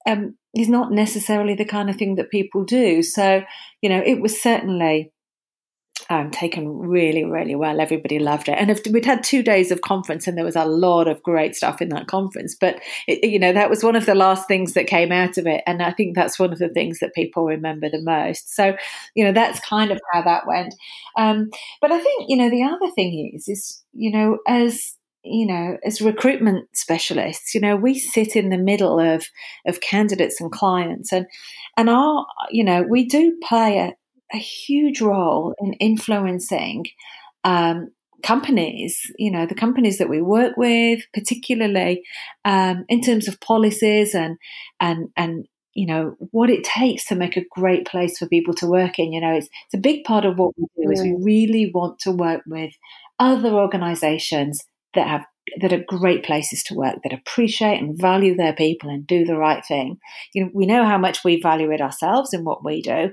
um, 0.05 0.35
is 0.55 0.69
not 0.69 0.91
necessarily 0.91 1.55
the 1.55 1.65
kind 1.65 1.89
of 1.89 1.95
thing 1.95 2.15
that 2.15 2.29
people 2.29 2.63
do. 2.63 3.01
So, 3.01 3.43
you 3.81 3.89
know, 3.89 4.01
it 4.05 4.21
was 4.21 4.41
certainly 4.41 5.11
um, 6.09 6.31
taken 6.31 6.67
really, 6.69 7.23
really 7.23 7.55
well. 7.55 7.79
Everybody 7.79 8.19
loved 8.19 8.49
it. 8.49 8.57
And 8.57 8.69
if, 8.71 8.81
we'd 8.91 9.05
had 9.05 9.23
two 9.23 9.43
days 9.43 9.71
of 9.71 9.81
conference 9.81 10.27
and 10.27 10.37
there 10.37 10.45
was 10.45 10.55
a 10.55 10.65
lot 10.65 11.07
of 11.07 11.23
great 11.23 11.55
stuff 11.55 11.81
in 11.81 11.89
that 11.89 12.07
conference. 12.07 12.55
But, 12.59 12.79
it, 13.07 13.29
you 13.29 13.39
know, 13.39 13.53
that 13.53 13.69
was 13.69 13.83
one 13.83 13.95
of 13.95 14.05
the 14.05 14.15
last 14.15 14.47
things 14.47 14.73
that 14.73 14.87
came 14.87 15.11
out 15.11 15.37
of 15.37 15.47
it. 15.47 15.63
And 15.65 15.81
I 15.81 15.91
think 15.91 16.15
that's 16.15 16.39
one 16.39 16.53
of 16.53 16.59
the 16.59 16.69
things 16.69 16.99
that 16.99 17.13
people 17.13 17.45
remember 17.45 17.89
the 17.89 18.01
most. 18.01 18.55
So, 18.55 18.75
you 19.15 19.23
know, 19.23 19.31
that's 19.31 19.59
kind 19.61 19.91
of 19.91 19.99
how 20.11 20.21
that 20.23 20.47
went. 20.47 20.75
Um, 21.17 21.49
but 21.81 21.91
I 21.91 21.99
think, 21.99 22.25
you 22.27 22.37
know, 22.37 22.49
the 22.49 22.63
other 22.63 22.91
thing 22.93 23.31
is, 23.33 23.47
is, 23.47 23.83
you 23.93 24.11
know, 24.11 24.39
as 24.47 24.95
you 25.25 25.47
know, 25.47 25.77
as 25.85 26.01
recruitment 26.01 26.67
specialists, 26.75 27.55
you 27.55 27.61
know, 27.61 27.77
we 27.77 27.97
sit 27.97 28.35
in 28.35 28.49
the 28.49 28.57
middle 28.57 28.99
of 28.99 29.25
of 29.65 29.79
candidates 29.79 30.41
and 30.41 30.51
clients, 30.51 31.13
and 31.13 31.25
and 31.77 31.89
our, 31.89 32.25
you 32.51 32.63
know, 32.63 32.83
we 32.83 33.05
do 33.05 33.37
play 33.41 33.77
a, 33.77 33.93
a 34.33 34.37
huge 34.37 35.01
role 35.01 35.53
in 35.59 35.73
influencing 35.73 36.85
um, 37.43 37.89
companies, 38.23 38.99
you 39.17 39.29
know, 39.29 39.45
the 39.45 39.55
companies 39.55 39.97
that 39.97 40.09
we 40.09 40.21
work 40.21 40.55
with, 40.57 41.01
particularly 41.13 42.03
um, 42.45 42.85
in 42.87 43.01
terms 43.01 43.27
of 43.27 43.39
policies 43.39 44.15
and 44.15 44.37
and 44.79 45.09
and 45.15 45.45
you 45.75 45.87
know 45.87 46.15
what 46.31 46.49
it 46.49 46.63
takes 46.63 47.05
to 47.05 47.15
make 47.15 47.35
a 47.35 47.45
great 47.51 47.85
place 47.85 48.17
for 48.17 48.27
people 48.27 48.53
to 48.55 48.67
work 48.67 48.97
in. 48.97 49.11
You 49.11 49.21
know 49.21 49.33
it's, 49.33 49.47
it's 49.65 49.75
a 49.75 49.81
big 49.81 50.03
part 50.05 50.25
of 50.25 50.37
what 50.37 50.53
we 50.57 50.65
do 50.77 50.91
is 50.91 51.01
we 51.01 51.17
really 51.19 51.71
want 51.73 51.99
to 51.99 52.11
work 52.11 52.41
with 52.47 52.73
other 53.19 53.49
organizations 53.49 54.63
that 54.95 55.07
have 55.07 55.25
that 55.59 55.73
are 55.73 55.83
great 55.85 56.23
places 56.23 56.63
to 56.63 56.73
work 56.73 56.95
that 57.03 57.13
appreciate 57.13 57.77
and 57.77 57.99
value 57.99 58.33
their 58.35 58.53
people 58.53 58.89
and 58.89 59.05
do 59.05 59.25
the 59.25 59.37
right 59.37 59.63
thing. 59.65 59.97
You 60.33 60.45
know 60.45 60.51
we 60.53 60.65
know 60.65 60.85
how 60.85 60.97
much 60.97 61.23
we 61.23 61.41
value 61.41 61.71
it 61.71 61.81
ourselves 61.81 62.33
in 62.33 62.45
what 62.45 62.63
we 62.63 62.81
do 62.81 63.11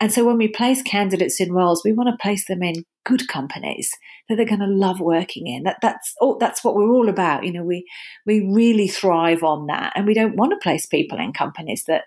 and 0.00 0.12
so 0.12 0.24
when 0.24 0.38
we 0.38 0.48
place 0.48 0.82
candidates 0.82 1.40
in 1.40 1.52
roles 1.52 1.82
we 1.84 1.92
want 1.92 2.08
to 2.08 2.22
place 2.22 2.46
them 2.46 2.62
in 2.62 2.84
good 3.08 3.26
companies 3.26 3.90
that 4.28 4.36
they're 4.36 4.44
going 4.44 4.60
to 4.60 4.66
love 4.66 5.00
working 5.00 5.46
in. 5.46 5.62
That 5.62 5.78
that's 5.80 6.14
all, 6.20 6.36
that's 6.38 6.62
what 6.62 6.74
we're 6.74 6.90
all 6.90 7.08
about. 7.08 7.44
You 7.44 7.52
know, 7.52 7.64
we 7.64 7.86
we 8.26 8.46
really 8.52 8.88
thrive 8.88 9.42
on 9.42 9.66
that, 9.66 9.92
and 9.96 10.06
we 10.06 10.14
don't 10.14 10.36
want 10.36 10.52
to 10.52 10.62
place 10.62 10.86
people 10.86 11.18
in 11.18 11.32
companies 11.32 11.84
that 11.86 12.04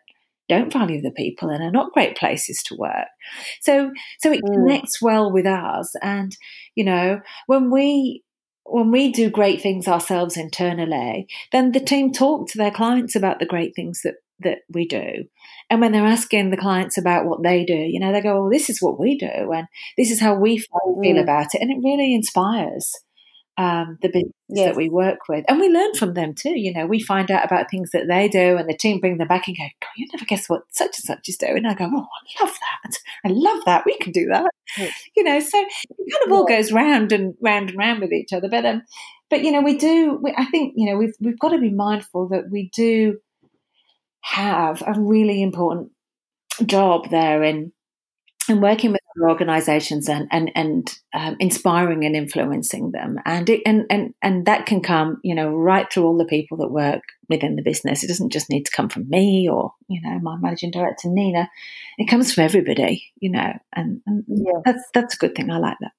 don't 0.48 0.72
value 0.72 1.02
the 1.02 1.12
people 1.12 1.50
and 1.50 1.64
are 1.64 1.72
not 1.72 1.94
great 1.94 2.18
places 2.18 2.62
to 2.64 2.76
work. 2.76 3.08
So 3.62 3.92
so 4.20 4.32
it 4.32 4.42
mm. 4.44 4.54
connects 4.54 5.02
well 5.02 5.32
with 5.32 5.46
us, 5.46 5.94
and 6.02 6.36
you 6.76 6.84
know 6.84 7.22
when 7.48 7.72
we 7.72 8.24
when 8.66 8.92
we 8.92 9.12
do 9.12 9.30
great 9.30 9.62
things 9.62 9.88
ourselves 9.88 10.38
internally, 10.38 11.28
then 11.52 11.72
the 11.72 11.80
team 11.80 12.14
talk 12.14 12.48
to 12.48 12.58
their 12.58 12.72
clients 12.72 13.16
about 13.16 13.40
the 13.40 13.46
great 13.46 13.76
things 13.76 14.02
that 14.04 14.16
that 14.44 14.60
we 14.70 14.88
do. 14.88 15.26
And 15.70 15.82
when 15.82 15.92
they're 15.92 16.06
asking 16.06 16.50
the 16.50 16.58
clients 16.58 16.98
about 16.98 17.26
what 17.26 17.44
they 17.44 17.64
do, 17.66 17.74
you 17.74 18.00
know, 18.00 18.12
they 18.12 18.22
go, 18.22 18.42
well, 18.42 18.50
this 18.50 18.70
is 18.70 18.82
what 18.82 19.00
we 19.00 19.18
do, 19.18 19.52
and 19.52 19.68
this 19.98 20.12
is 20.12 20.20
how 20.20 20.36
we 20.36 20.58
feel 20.58 20.96
mm. 20.98 21.22
about 21.22 21.54
it. 21.54 21.62
And 21.62 21.72
it 21.72 21.84
really 21.84 22.14
inspires 22.14 22.94
um, 23.58 23.98
the 24.02 24.08
business 24.08 24.34
yes. 24.50 24.70
that 24.70 24.76
we 24.76 24.90
work 24.90 25.20
with. 25.30 25.46
And 25.48 25.60
we 25.60 25.70
learn 25.70 25.94
from 25.94 26.14
them 26.14 26.34
too. 26.34 26.58
You 26.58 26.74
know, 26.74 26.86
we 26.86 27.02
find 27.02 27.30
out 27.30 27.46
about 27.46 27.70
things 27.70 27.92
that 27.92 28.08
they 28.08 28.28
do, 28.28 28.58
and 28.58 28.68
the 28.68 28.76
team 28.76 29.00
bring 29.00 29.18
them 29.18 29.28
back 29.28 29.48
and 29.48 29.58
go, 29.58 29.64
God, 29.82 29.90
you 29.98 30.08
never 30.14 30.26
guess 30.26 30.48
what 30.48 30.64
such 30.72 30.98
and 30.98 31.06
such 31.06 31.30
is 31.30 31.38
doing. 31.38 31.58
And 31.58 31.68
I 31.68 31.74
go, 31.74 31.86
oh, 31.86 32.08
I 32.08 32.44
love 32.44 32.54
that. 32.54 32.98
I 33.26 33.30
love 33.30 33.64
that. 33.66 33.86
We 33.86 33.98
can 33.98 34.12
do 34.12 34.28
that. 34.28 34.52
Yes. 34.78 34.94
You 35.16 35.24
know, 35.24 35.40
so 35.40 35.60
it 35.60 36.14
kind 36.14 36.26
of 36.26 36.32
all 36.32 36.46
goes 36.46 36.72
round 36.72 37.12
and 37.12 37.36
round 37.42 37.70
and 37.70 37.78
round 37.78 38.02
with 38.02 38.14
each 38.14 38.34
other. 38.34 38.50
But, 38.50 38.66
um, 38.66 38.84
but 39.30 39.44
you 39.44 39.52
know, 39.52 39.62
we 39.62 39.78
do, 39.78 40.20
we, 40.22 40.34
I 40.38 40.46
think, 40.46 40.74
you 40.76 40.90
know, 40.90 40.98
we've, 40.98 41.14
we've 41.20 41.40
got 41.40 41.50
to 41.50 41.60
be 41.60 41.72
mindful 41.72 42.30
that 42.30 42.50
we 42.50 42.70
do 42.74 43.18
have 44.22 44.82
a 44.86 45.00
really 45.00 45.42
important 45.42 45.92
job 46.66 47.10
there 47.10 47.44
in 47.44 47.72
in 48.50 48.60
working 48.60 48.92
with 48.92 49.02
organizations 49.22 50.10
and 50.10 50.28
and 50.32 50.52
and 50.56 51.00
um, 51.14 51.36
inspiring 51.40 52.06
and 52.06 52.16
influencing 52.16 52.92
them. 52.92 53.20
And 53.26 53.50
it, 53.50 53.62
and 53.66 53.86
and 53.90 54.14
and 54.22 54.46
that 54.46 54.66
can 54.66 54.82
come 54.82 55.20
you 55.24 55.36
know 55.36 55.50
right 55.50 55.92
through 55.92 56.06
all 56.06 56.18
the 56.18 56.26
people 56.26 56.58
that 56.58 56.72
work 56.72 57.04
within 57.30 57.56
the 57.56 57.62
business. 57.62 58.04
It 58.04 58.08
doesn't 58.08 58.32
just 58.32 58.50
need 58.50 58.66
to 58.66 58.72
come 58.72 58.90
from 58.90 59.10
me 59.10 59.48
or 59.50 59.74
you 59.88 60.02
know 60.02 60.20
my 60.20 60.38
managing 60.38 60.72
director 60.72 61.10
Nina. 61.10 61.50
It 61.98 62.10
comes 62.10 62.34
from 62.34 62.44
everybody 62.44 63.04
you 63.20 63.32
know 63.32 63.54
and, 63.74 64.02
and 64.06 64.24
yeah. 64.28 64.60
that's 64.66 64.84
that's 64.94 65.16
a 65.16 65.18
good 65.18 65.36
thing. 65.36 65.52
I 65.52 65.58
like 65.58 65.78
that. 65.82 65.92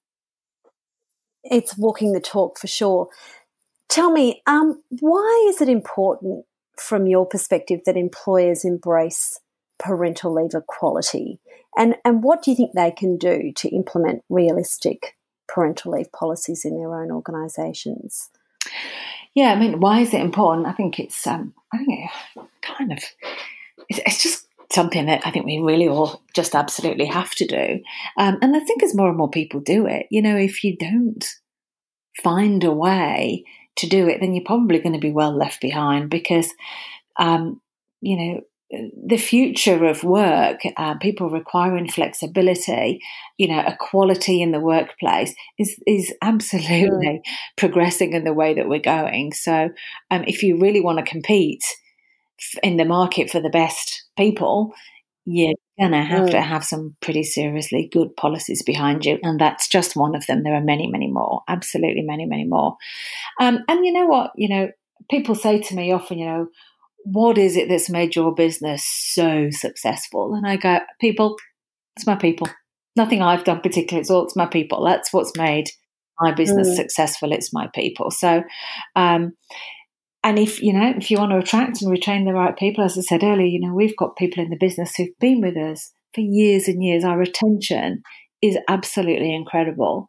It's 1.44 1.76
walking 1.76 2.12
the 2.12 2.20
talk 2.20 2.58
for 2.58 2.66
sure. 2.66 3.08
Tell 3.88 4.10
me 4.10 4.42
um 4.46 4.82
why 5.00 5.46
is 5.48 5.60
it 5.60 5.68
important 5.68 6.44
from 6.82 7.06
your 7.06 7.26
perspective 7.26 7.80
that 7.86 7.96
employers 7.96 8.64
embrace 8.64 9.40
parental 9.78 10.34
leave 10.34 10.54
equality? 10.54 11.38
And, 11.76 11.96
and 12.04 12.22
what 12.22 12.42
do 12.42 12.50
you 12.50 12.56
think 12.56 12.72
they 12.72 12.90
can 12.90 13.16
do 13.16 13.52
to 13.56 13.68
implement 13.68 14.24
realistic 14.28 15.16
parental 15.48 15.92
leave 15.92 16.12
policies 16.12 16.64
in 16.64 16.76
their 16.76 16.94
own 16.94 17.10
organisations? 17.10 18.30
Yeah, 19.34 19.52
I 19.52 19.58
mean, 19.58 19.80
why 19.80 20.00
is 20.00 20.12
it 20.12 20.20
important? 20.20 20.66
I 20.66 20.72
think 20.72 20.98
it's, 20.98 21.26
um, 21.26 21.54
I 21.72 21.78
think 21.78 21.88
it 21.90 22.42
kind 22.60 22.92
of, 22.92 22.98
it's, 23.88 24.00
it's, 24.04 24.22
just 24.22 24.46
something 24.70 25.06
that 25.06 25.26
I 25.26 25.30
think 25.30 25.46
we 25.46 25.58
really 25.58 25.88
all 25.88 26.22
just 26.34 26.54
absolutely 26.54 27.06
have 27.06 27.34
to 27.36 27.46
do. 27.46 27.80
Um, 28.18 28.38
and 28.42 28.56
I 28.56 28.60
think 28.60 28.82
as 28.82 28.94
more 28.94 29.08
and 29.08 29.16
more 29.16 29.30
people 29.30 29.60
do 29.60 29.86
it, 29.86 30.06
you 30.10 30.20
know, 30.20 30.36
if 30.36 30.64
you 30.64 30.76
don't 30.76 31.26
find 32.22 32.62
a 32.64 32.72
way 32.72 33.44
to 33.76 33.88
do 33.88 34.08
it, 34.08 34.18
then 34.20 34.34
you're 34.34 34.44
probably 34.44 34.78
going 34.78 34.94
to 34.94 34.98
be 34.98 35.12
well 35.12 35.36
left 35.36 35.60
behind 35.60 36.10
because, 36.10 36.52
um, 37.18 37.60
you 38.00 38.16
know, 38.16 38.40
the 39.06 39.18
future 39.18 39.84
of 39.84 40.02
work, 40.02 40.60
uh, 40.76 40.94
people 40.98 41.28
requiring 41.28 41.88
flexibility, 41.88 43.00
you 43.36 43.48
know, 43.48 43.62
equality 43.66 44.40
in 44.40 44.50
the 44.50 44.60
workplace 44.60 45.34
is 45.58 45.76
is 45.86 46.12
absolutely 46.22 46.88
mm. 46.88 47.20
progressing 47.56 48.14
in 48.14 48.24
the 48.24 48.32
way 48.32 48.54
that 48.54 48.68
we're 48.68 48.78
going. 48.78 49.32
So, 49.32 49.70
um, 50.10 50.24
if 50.26 50.42
you 50.42 50.58
really 50.58 50.80
want 50.80 50.98
to 50.98 51.10
compete 51.10 51.64
in 52.62 52.76
the 52.78 52.84
market 52.84 53.30
for 53.30 53.40
the 53.40 53.50
best 53.50 54.04
people, 54.16 54.72
you're 55.24 55.54
going 55.78 55.92
to 55.92 56.02
have 56.02 56.28
mm. 56.28 56.30
to 56.32 56.40
have 56.40 56.64
some 56.64 56.96
pretty 57.00 57.22
seriously 57.22 57.88
good 57.92 58.14
policies 58.16 58.62
behind 58.62 59.04
you. 59.04 59.18
And 59.22 59.40
that's 59.40 59.68
just 59.68 59.96
one 59.96 60.14
of 60.14 60.26
them. 60.26 60.42
There 60.42 60.54
are 60.54 60.60
many, 60.60 60.86
many 60.86 61.10
more. 61.10 61.42
Absolutely 61.48 62.02
many, 62.02 62.26
many 62.26 62.44
more. 62.44 62.76
Um, 63.40 63.60
and 63.68 63.84
you 63.84 63.92
know 63.92 64.06
what? 64.06 64.32
You 64.36 64.48
know, 64.48 64.70
people 65.10 65.34
say 65.34 65.60
to 65.60 65.74
me 65.74 65.92
often, 65.92 66.18
you 66.18 66.26
know, 66.26 66.48
what 67.04 67.38
is 67.38 67.56
it 67.56 67.68
that's 67.68 67.90
made 67.90 68.14
your 68.14 68.34
business 68.34 68.84
so 68.84 69.48
successful? 69.50 70.34
And 70.34 70.46
I 70.46 70.56
go, 70.56 70.80
people, 71.00 71.36
it's 71.96 72.06
my 72.06 72.16
people. 72.16 72.48
Nothing 72.94 73.22
I've 73.22 73.44
done 73.44 73.60
particularly. 73.60 74.02
It's 74.02 74.10
all 74.10 74.24
it's 74.24 74.36
my 74.36 74.46
people. 74.46 74.84
That's 74.84 75.12
what's 75.12 75.36
made 75.36 75.70
my 76.20 76.32
business 76.32 76.68
mm. 76.68 76.76
successful. 76.76 77.32
It's 77.32 77.52
my 77.52 77.68
people. 77.74 78.10
So, 78.10 78.44
um, 78.94 79.32
and 80.24 80.38
if 80.38 80.62
you 80.62 80.72
know 80.72 80.92
if 80.96 81.10
you 81.10 81.18
want 81.18 81.32
to 81.32 81.38
attract 81.38 81.82
and 81.82 81.90
retain 81.90 82.24
the 82.24 82.32
right 82.32 82.56
people 82.56 82.84
as 82.84 82.96
i 82.96 83.00
said 83.00 83.22
earlier 83.22 83.46
you 83.46 83.60
know 83.60 83.74
we've 83.74 83.96
got 83.96 84.16
people 84.16 84.42
in 84.42 84.50
the 84.50 84.56
business 84.56 84.94
who've 84.96 85.18
been 85.20 85.40
with 85.40 85.56
us 85.56 85.92
for 86.14 86.20
years 86.20 86.68
and 86.68 86.82
years. 86.82 87.04
Our 87.04 87.18
retention 87.18 88.02
is 88.40 88.58
absolutely 88.68 89.34
incredible. 89.34 90.08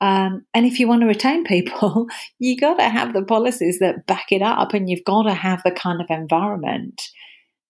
Um, 0.00 0.44
and 0.54 0.66
if 0.66 0.78
you 0.78 0.88
want 0.88 1.02
to 1.02 1.06
retain 1.06 1.44
people 1.44 2.06
you 2.38 2.56
got 2.56 2.78
to 2.78 2.88
have 2.88 3.12
the 3.12 3.22
policies 3.22 3.78
that 3.80 4.06
back 4.06 4.26
it 4.30 4.42
up 4.42 4.72
and 4.72 4.88
you've 4.88 5.04
got 5.04 5.24
to 5.24 5.34
have 5.34 5.62
the 5.62 5.70
kind 5.70 6.00
of 6.00 6.06
environment 6.08 7.02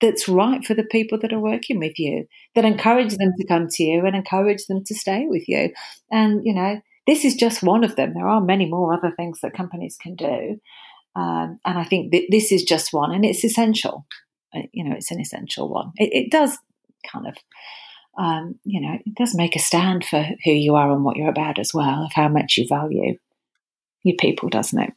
that's 0.00 0.28
right 0.28 0.64
for 0.64 0.74
the 0.74 0.84
people 0.84 1.18
that 1.20 1.32
are 1.32 1.40
working 1.40 1.78
with 1.78 1.98
you 1.98 2.24
that 2.54 2.64
encourage 2.64 3.16
them 3.16 3.32
to 3.36 3.46
come 3.46 3.66
to 3.68 3.82
you 3.82 4.06
and 4.06 4.14
encourage 4.14 4.64
them 4.66 4.82
to 4.86 4.94
stay 4.94 5.26
with 5.28 5.48
you. 5.48 5.72
And 6.10 6.40
you 6.44 6.54
know 6.54 6.80
this 7.06 7.24
is 7.24 7.34
just 7.34 7.62
one 7.62 7.82
of 7.82 7.96
them. 7.96 8.12
There 8.14 8.28
are 8.28 8.40
many 8.40 8.66
more 8.66 8.94
other 8.94 9.12
things 9.16 9.40
that 9.42 9.54
companies 9.54 9.96
can 10.00 10.14
do 10.14 10.60
um, 11.16 11.58
and 11.64 11.78
I 11.78 11.84
think 11.84 12.12
that 12.12 12.26
this 12.30 12.52
is 12.52 12.62
just 12.62 12.92
one, 12.92 13.12
and 13.12 13.24
it's 13.24 13.44
essential. 13.44 14.06
Uh, 14.54 14.62
you 14.72 14.84
know, 14.84 14.94
it's 14.96 15.10
an 15.10 15.20
essential 15.20 15.68
one. 15.68 15.92
It, 15.96 16.10
it 16.12 16.30
does 16.30 16.58
kind 17.10 17.26
of, 17.26 17.36
um, 18.18 18.58
you 18.64 18.80
know, 18.80 18.98
it 19.04 19.14
does 19.14 19.34
make 19.34 19.56
a 19.56 19.60
stand 19.60 20.04
for 20.04 20.22
who 20.44 20.52
you 20.52 20.74
are 20.74 20.90
and 20.92 21.04
what 21.04 21.16
you're 21.16 21.30
about 21.30 21.58
as 21.58 21.72
well, 21.72 22.04
of 22.04 22.12
how 22.14 22.28
much 22.28 22.56
you 22.56 22.66
value 22.68 23.16
your 24.02 24.16
people, 24.18 24.48
doesn't 24.48 24.80
it? 24.80 24.92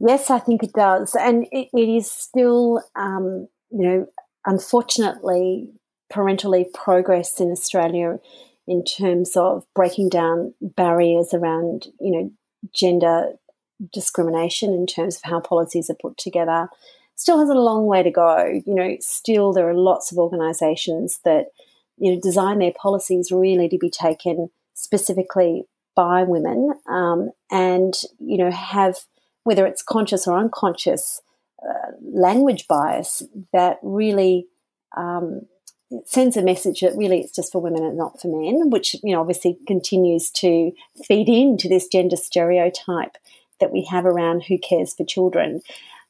Yes, 0.00 0.30
I 0.30 0.38
think 0.38 0.62
it 0.62 0.72
does. 0.72 1.14
And 1.14 1.46
it, 1.52 1.68
it 1.72 1.88
is 1.88 2.10
still, 2.10 2.82
um, 2.96 3.48
you 3.70 3.82
know, 3.86 4.06
unfortunately, 4.46 5.68
parental 6.08 6.52
leave 6.52 6.72
progress 6.72 7.40
in 7.40 7.50
Australia 7.50 8.18
in 8.66 8.82
terms 8.84 9.36
of 9.36 9.64
breaking 9.74 10.08
down 10.08 10.54
barriers 10.60 11.34
around, 11.34 11.86
you 12.00 12.10
know, 12.10 12.30
gender 12.74 13.32
discrimination 13.92 14.72
in 14.72 14.86
terms 14.86 15.16
of 15.16 15.22
how 15.24 15.40
policies 15.40 15.90
are 15.90 15.96
put 16.00 16.16
together 16.16 16.68
still 17.20 17.38
has 17.38 17.50
a 17.50 17.54
long 17.54 17.86
way 17.86 18.02
to 18.02 18.10
go. 18.10 18.60
You 18.66 18.74
know, 18.74 18.96
still 19.00 19.52
there 19.52 19.68
are 19.68 19.74
lots 19.74 20.10
of 20.10 20.18
organisations 20.18 21.20
that 21.24 21.46
you 21.98 22.12
know 22.12 22.20
design 22.20 22.58
their 22.58 22.72
policies 22.72 23.30
really 23.30 23.68
to 23.68 23.78
be 23.78 23.90
taken 23.90 24.50
specifically 24.74 25.64
by 25.94 26.22
women, 26.22 26.74
um, 26.88 27.30
and 27.50 27.94
you 28.18 28.38
know 28.38 28.50
have 28.50 28.96
whether 29.44 29.66
it's 29.66 29.82
conscious 29.82 30.26
or 30.26 30.38
unconscious 30.38 31.20
uh, 31.62 31.92
language 32.02 32.66
bias 32.68 33.22
that 33.52 33.78
really 33.82 34.46
um, 34.96 35.42
sends 36.04 36.36
a 36.36 36.42
message 36.42 36.80
that 36.80 36.96
really 36.96 37.20
it's 37.20 37.34
just 37.34 37.52
for 37.52 37.60
women 37.60 37.84
and 37.84 37.98
not 37.98 38.20
for 38.20 38.28
men, 38.28 38.70
which 38.70 38.96
you 39.02 39.12
know 39.12 39.20
obviously 39.20 39.58
continues 39.66 40.30
to 40.30 40.72
feed 41.06 41.28
into 41.28 41.68
this 41.68 41.86
gender 41.86 42.16
stereotype 42.16 43.16
that 43.60 43.72
we 43.72 43.84
have 43.90 44.06
around 44.06 44.44
who 44.44 44.58
cares 44.58 44.94
for 44.94 45.04
children. 45.04 45.60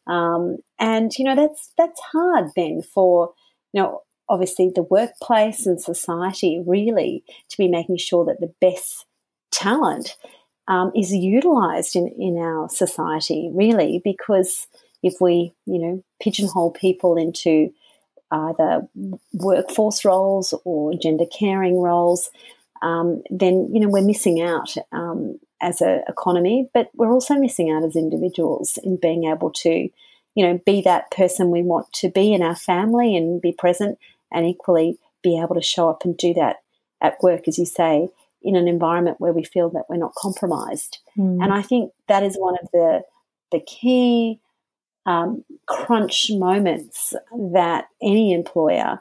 Um, 0.06 0.58
and 0.78 1.12
you 1.18 1.24
know 1.24 1.36
that's 1.36 1.72
that's 1.76 2.00
hard 2.12 2.50
then 2.56 2.82
for 2.82 3.32
you 3.72 3.82
know 3.82 4.02
obviously 4.28 4.70
the 4.74 4.82
workplace 4.82 5.66
and 5.66 5.80
society 5.80 6.62
really 6.66 7.24
to 7.50 7.58
be 7.58 7.68
making 7.68 7.98
sure 7.98 8.24
that 8.24 8.40
the 8.40 8.52
best 8.60 9.04
talent 9.50 10.16
um, 10.68 10.92
is 10.96 11.12
utilized 11.12 11.96
in, 11.96 12.08
in 12.18 12.38
our 12.38 12.68
society 12.68 13.50
really 13.52 14.00
because 14.02 14.66
if 15.02 15.14
we 15.20 15.52
you 15.66 15.78
know 15.78 16.04
pigeonhole 16.22 16.70
people 16.70 17.16
into 17.16 17.70
either 18.30 18.88
workforce 19.34 20.04
roles 20.04 20.54
or 20.64 20.94
gender 20.94 21.24
caring 21.38 21.80
roles 21.80 22.30
um, 22.82 23.22
then 23.30 23.68
you 23.72 23.80
know 23.80 23.88
we're 23.88 24.02
missing 24.02 24.40
out 24.40 24.74
um, 24.92 25.38
as 25.60 25.80
an 25.80 26.02
economy, 26.08 26.68
but 26.72 26.90
we're 26.94 27.12
also 27.12 27.34
missing 27.34 27.70
out 27.70 27.84
as 27.84 27.96
individuals 27.96 28.78
in 28.82 28.96
being 28.96 29.24
able 29.24 29.50
to 29.50 29.90
you 30.34 30.46
know, 30.46 30.60
be 30.64 30.80
that 30.82 31.10
person 31.10 31.50
we 31.50 31.62
want 31.62 31.92
to 31.92 32.08
be 32.08 32.32
in 32.32 32.42
our 32.42 32.54
family 32.54 33.16
and 33.16 33.40
be 33.40 33.52
present 33.52 33.98
and 34.32 34.46
equally 34.46 34.98
be 35.22 35.38
able 35.38 35.54
to 35.54 35.62
show 35.62 35.90
up 35.90 36.04
and 36.04 36.16
do 36.16 36.32
that 36.34 36.56
at 37.00 37.22
work, 37.22 37.48
as 37.48 37.58
you 37.58 37.66
say, 37.66 38.08
in 38.42 38.56
an 38.56 38.68
environment 38.68 39.20
where 39.20 39.32
we 39.32 39.44
feel 39.44 39.68
that 39.70 39.84
we're 39.88 39.96
not 39.96 40.14
compromised. 40.14 40.98
Mm. 41.18 41.42
And 41.42 41.52
I 41.52 41.62
think 41.62 41.92
that 42.08 42.22
is 42.22 42.36
one 42.36 42.56
of 42.62 42.70
the 42.72 43.02
the 43.52 43.60
key 43.60 44.38
um, 45.06 45.44
crunch 45.66 46.30
moments 46.30 47.12
that 47.52 47.86
any 48.00 48.32
employer 48.32 49.00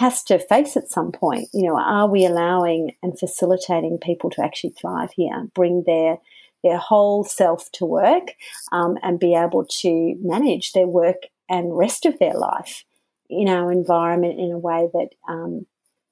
has 0.00 0.22
to 0.22 0.38
face 0.38 0.78
at 0.78 0.90
some 0.90 1.12
point. 1.12 1.50
You 1.52 1.68
know, 1.68 1.78
are 1.78 2.08
we 2.08 2.24
allowing 2.24 2.92
and 3.02 3.18
facilitating 3.18 3.98
people 4.02 4.30
to 4.30 4.42
actually 4.42 4.70
thrive 4.70 5.10
here, 5.14 5.46
bring 5.54 5.84
their 5.86 6.16
their 6.64 6.78
whole 6.78 7.22
self 7.22 7.70
to 7.72 7.84
work, 7.84 8.32
um, 8.72 8.96
and 9.02 9.18
be 9.18 9.34
able 9.34 9.66
to 9.80 10.14
manage 10.22 10.72
their 10.72 10.86
work 10.86 11.16
and 11.50 11.76
rest 11.76 12.06
of 12.06 12.18
their 12.18 12.34
life 12.34 12.84
in 13.28 13.48
our 13.48 13.70
environment 13.70 14.38
in 14.38 14.52
a 14.52 14.58
way 14.58 14.88
that, 14.92 15.08
um, 15.28 15.66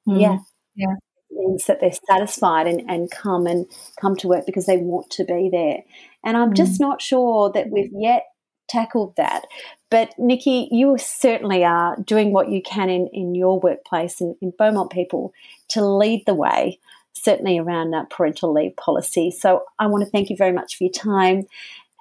mm. 0.06 0.20
yeah, 0.20 0.38
yeah, 0.74 0.94
means 1.30 1.66
that 1.66 1.80
they're 1.80 1.92
satisfied 2.08 2.66
and, 2.66 2.82
and 2.90 3.10
come 3.10 3.46
and 3.46 3.66
come 4.00 4.16
to 4.16 4.28
work 4.28 4.44
because 4.46 4.66
they 4.66 4.78
want 4.78 5.10
to 5.10 5.24
be 5.24 5.48
there. 5.50 5.78
And 6.24 6.36
I'm 6.36 6.50
mm. 6.50 6.56
just 6.56 6.80
not 6.80 7.02
sure 7.02 7.50
that 7.52 7.70
we've 7.70 7.92
yet 7.92 8.24
tackled 8.68 9.14
that. 9.16 9.46
But 9.90 10.14
Nikki, 10.18 10.68
you 10.70 10.96
certainly 10.98 11.64
are 11.64 11.96
doing 11.96 12.32
what 12.32 12.50
you 12.50 12.62
can 12.62 12.90
in, 12.90 13.08
in 13.12 13.34
your 13.34 13.58
workplace 13.58 14.20
and 14.20 14.36
in 14.40 14.52
Beaumont 14.58 14.90
People 14.90 15.32
to 15.68 15.84
lead 15.84 16.24
the 16.26 16.34
way, 16.34 16.78
certainly 17.14 17.58
around 17.58 17.90
that 17.92 18.10
parental 18.10 18.52
leave 18.52 18.76
policy. 18.76 19.30
So 19.30 19.64
I 19.78 19.86
want 19.86 20.04
to 20.04 20.10
thank 20.10 20.30
you 20.30 20.36
very 20.36 20.52
much 20.52 20.76
for 20.76 20.84
your 20.84 20.92
time. 20.92 21.46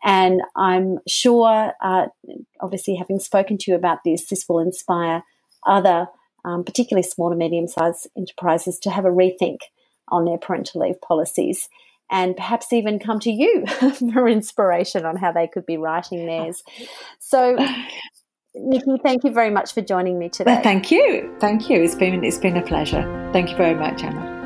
And 0.03 0.41
I'm 0.56 0.99
sure, 1.08 1.73
uh, 1.82 2.08
obviously, 2.60 2.95
having 2.95 3.19
spoken 3.19 3.58
to 3.60 3.71
you 3.71 3.77
about 3.77 4.03
this, 4.03 4.27
this 4.27 4.47
will 4.47 4.60
inspire 4.60 5.23
other, 5.65 6.08
um, 6.45 6.63
particularly 6.63 7.08
small 7.08 7.30
to 7.30 7.36
medium 7.36 7.67
sized 7.67 8.08
enterprises, 8.15 8.80
to 8.80 8.91
have 8.91 9.06
a 9.06 9.10
rethink 9.10 9.60
on 10.10 10.25
their 10.25 10.38
parental 10.38 10.82
leave 10.82 11.01
policies 11.01 11.67
and 12.09 12.35
perhaps 12.35 12.71
even 12.71 12.99
come 12.99 13.19
to 13.21 13.31
you 13.31 13.65
for 14.13 14.27
inspiration 14.27 15.05
on 15.05 15.17
how 15.17 15.31
they 15.31 15.47
could 15.47 15.65
be 15.65 15.77
writing 15.77 16.25
theirs. 16.25 16.63
So, 17.19 17.57
Nikki, 18.55 18.97
thank 19.03 19.23
you 19.23 19.31
very 19.31 19.49
much 19.49 19.73
for 19.73 19.81
joining 19.81 20.17
me 20.17 20.29
today. 20.29 20.53
Well, 20.53 20.63
thank 20.63 20.91
you, 20.91 21.35
thank 21.39 21.69
you. 21.69 21.81
It's 21.81 21.95
been 21.95 22.23
it's 22.23 22.37
been 22.37 22.57
a 22.57 22.63
pleasure. 22.63 23.03
Thank 23.33 23.51
you 23.51 23.57
very 23.57 23.75
much, 23.75 24.03
Emma. 24.03 24.37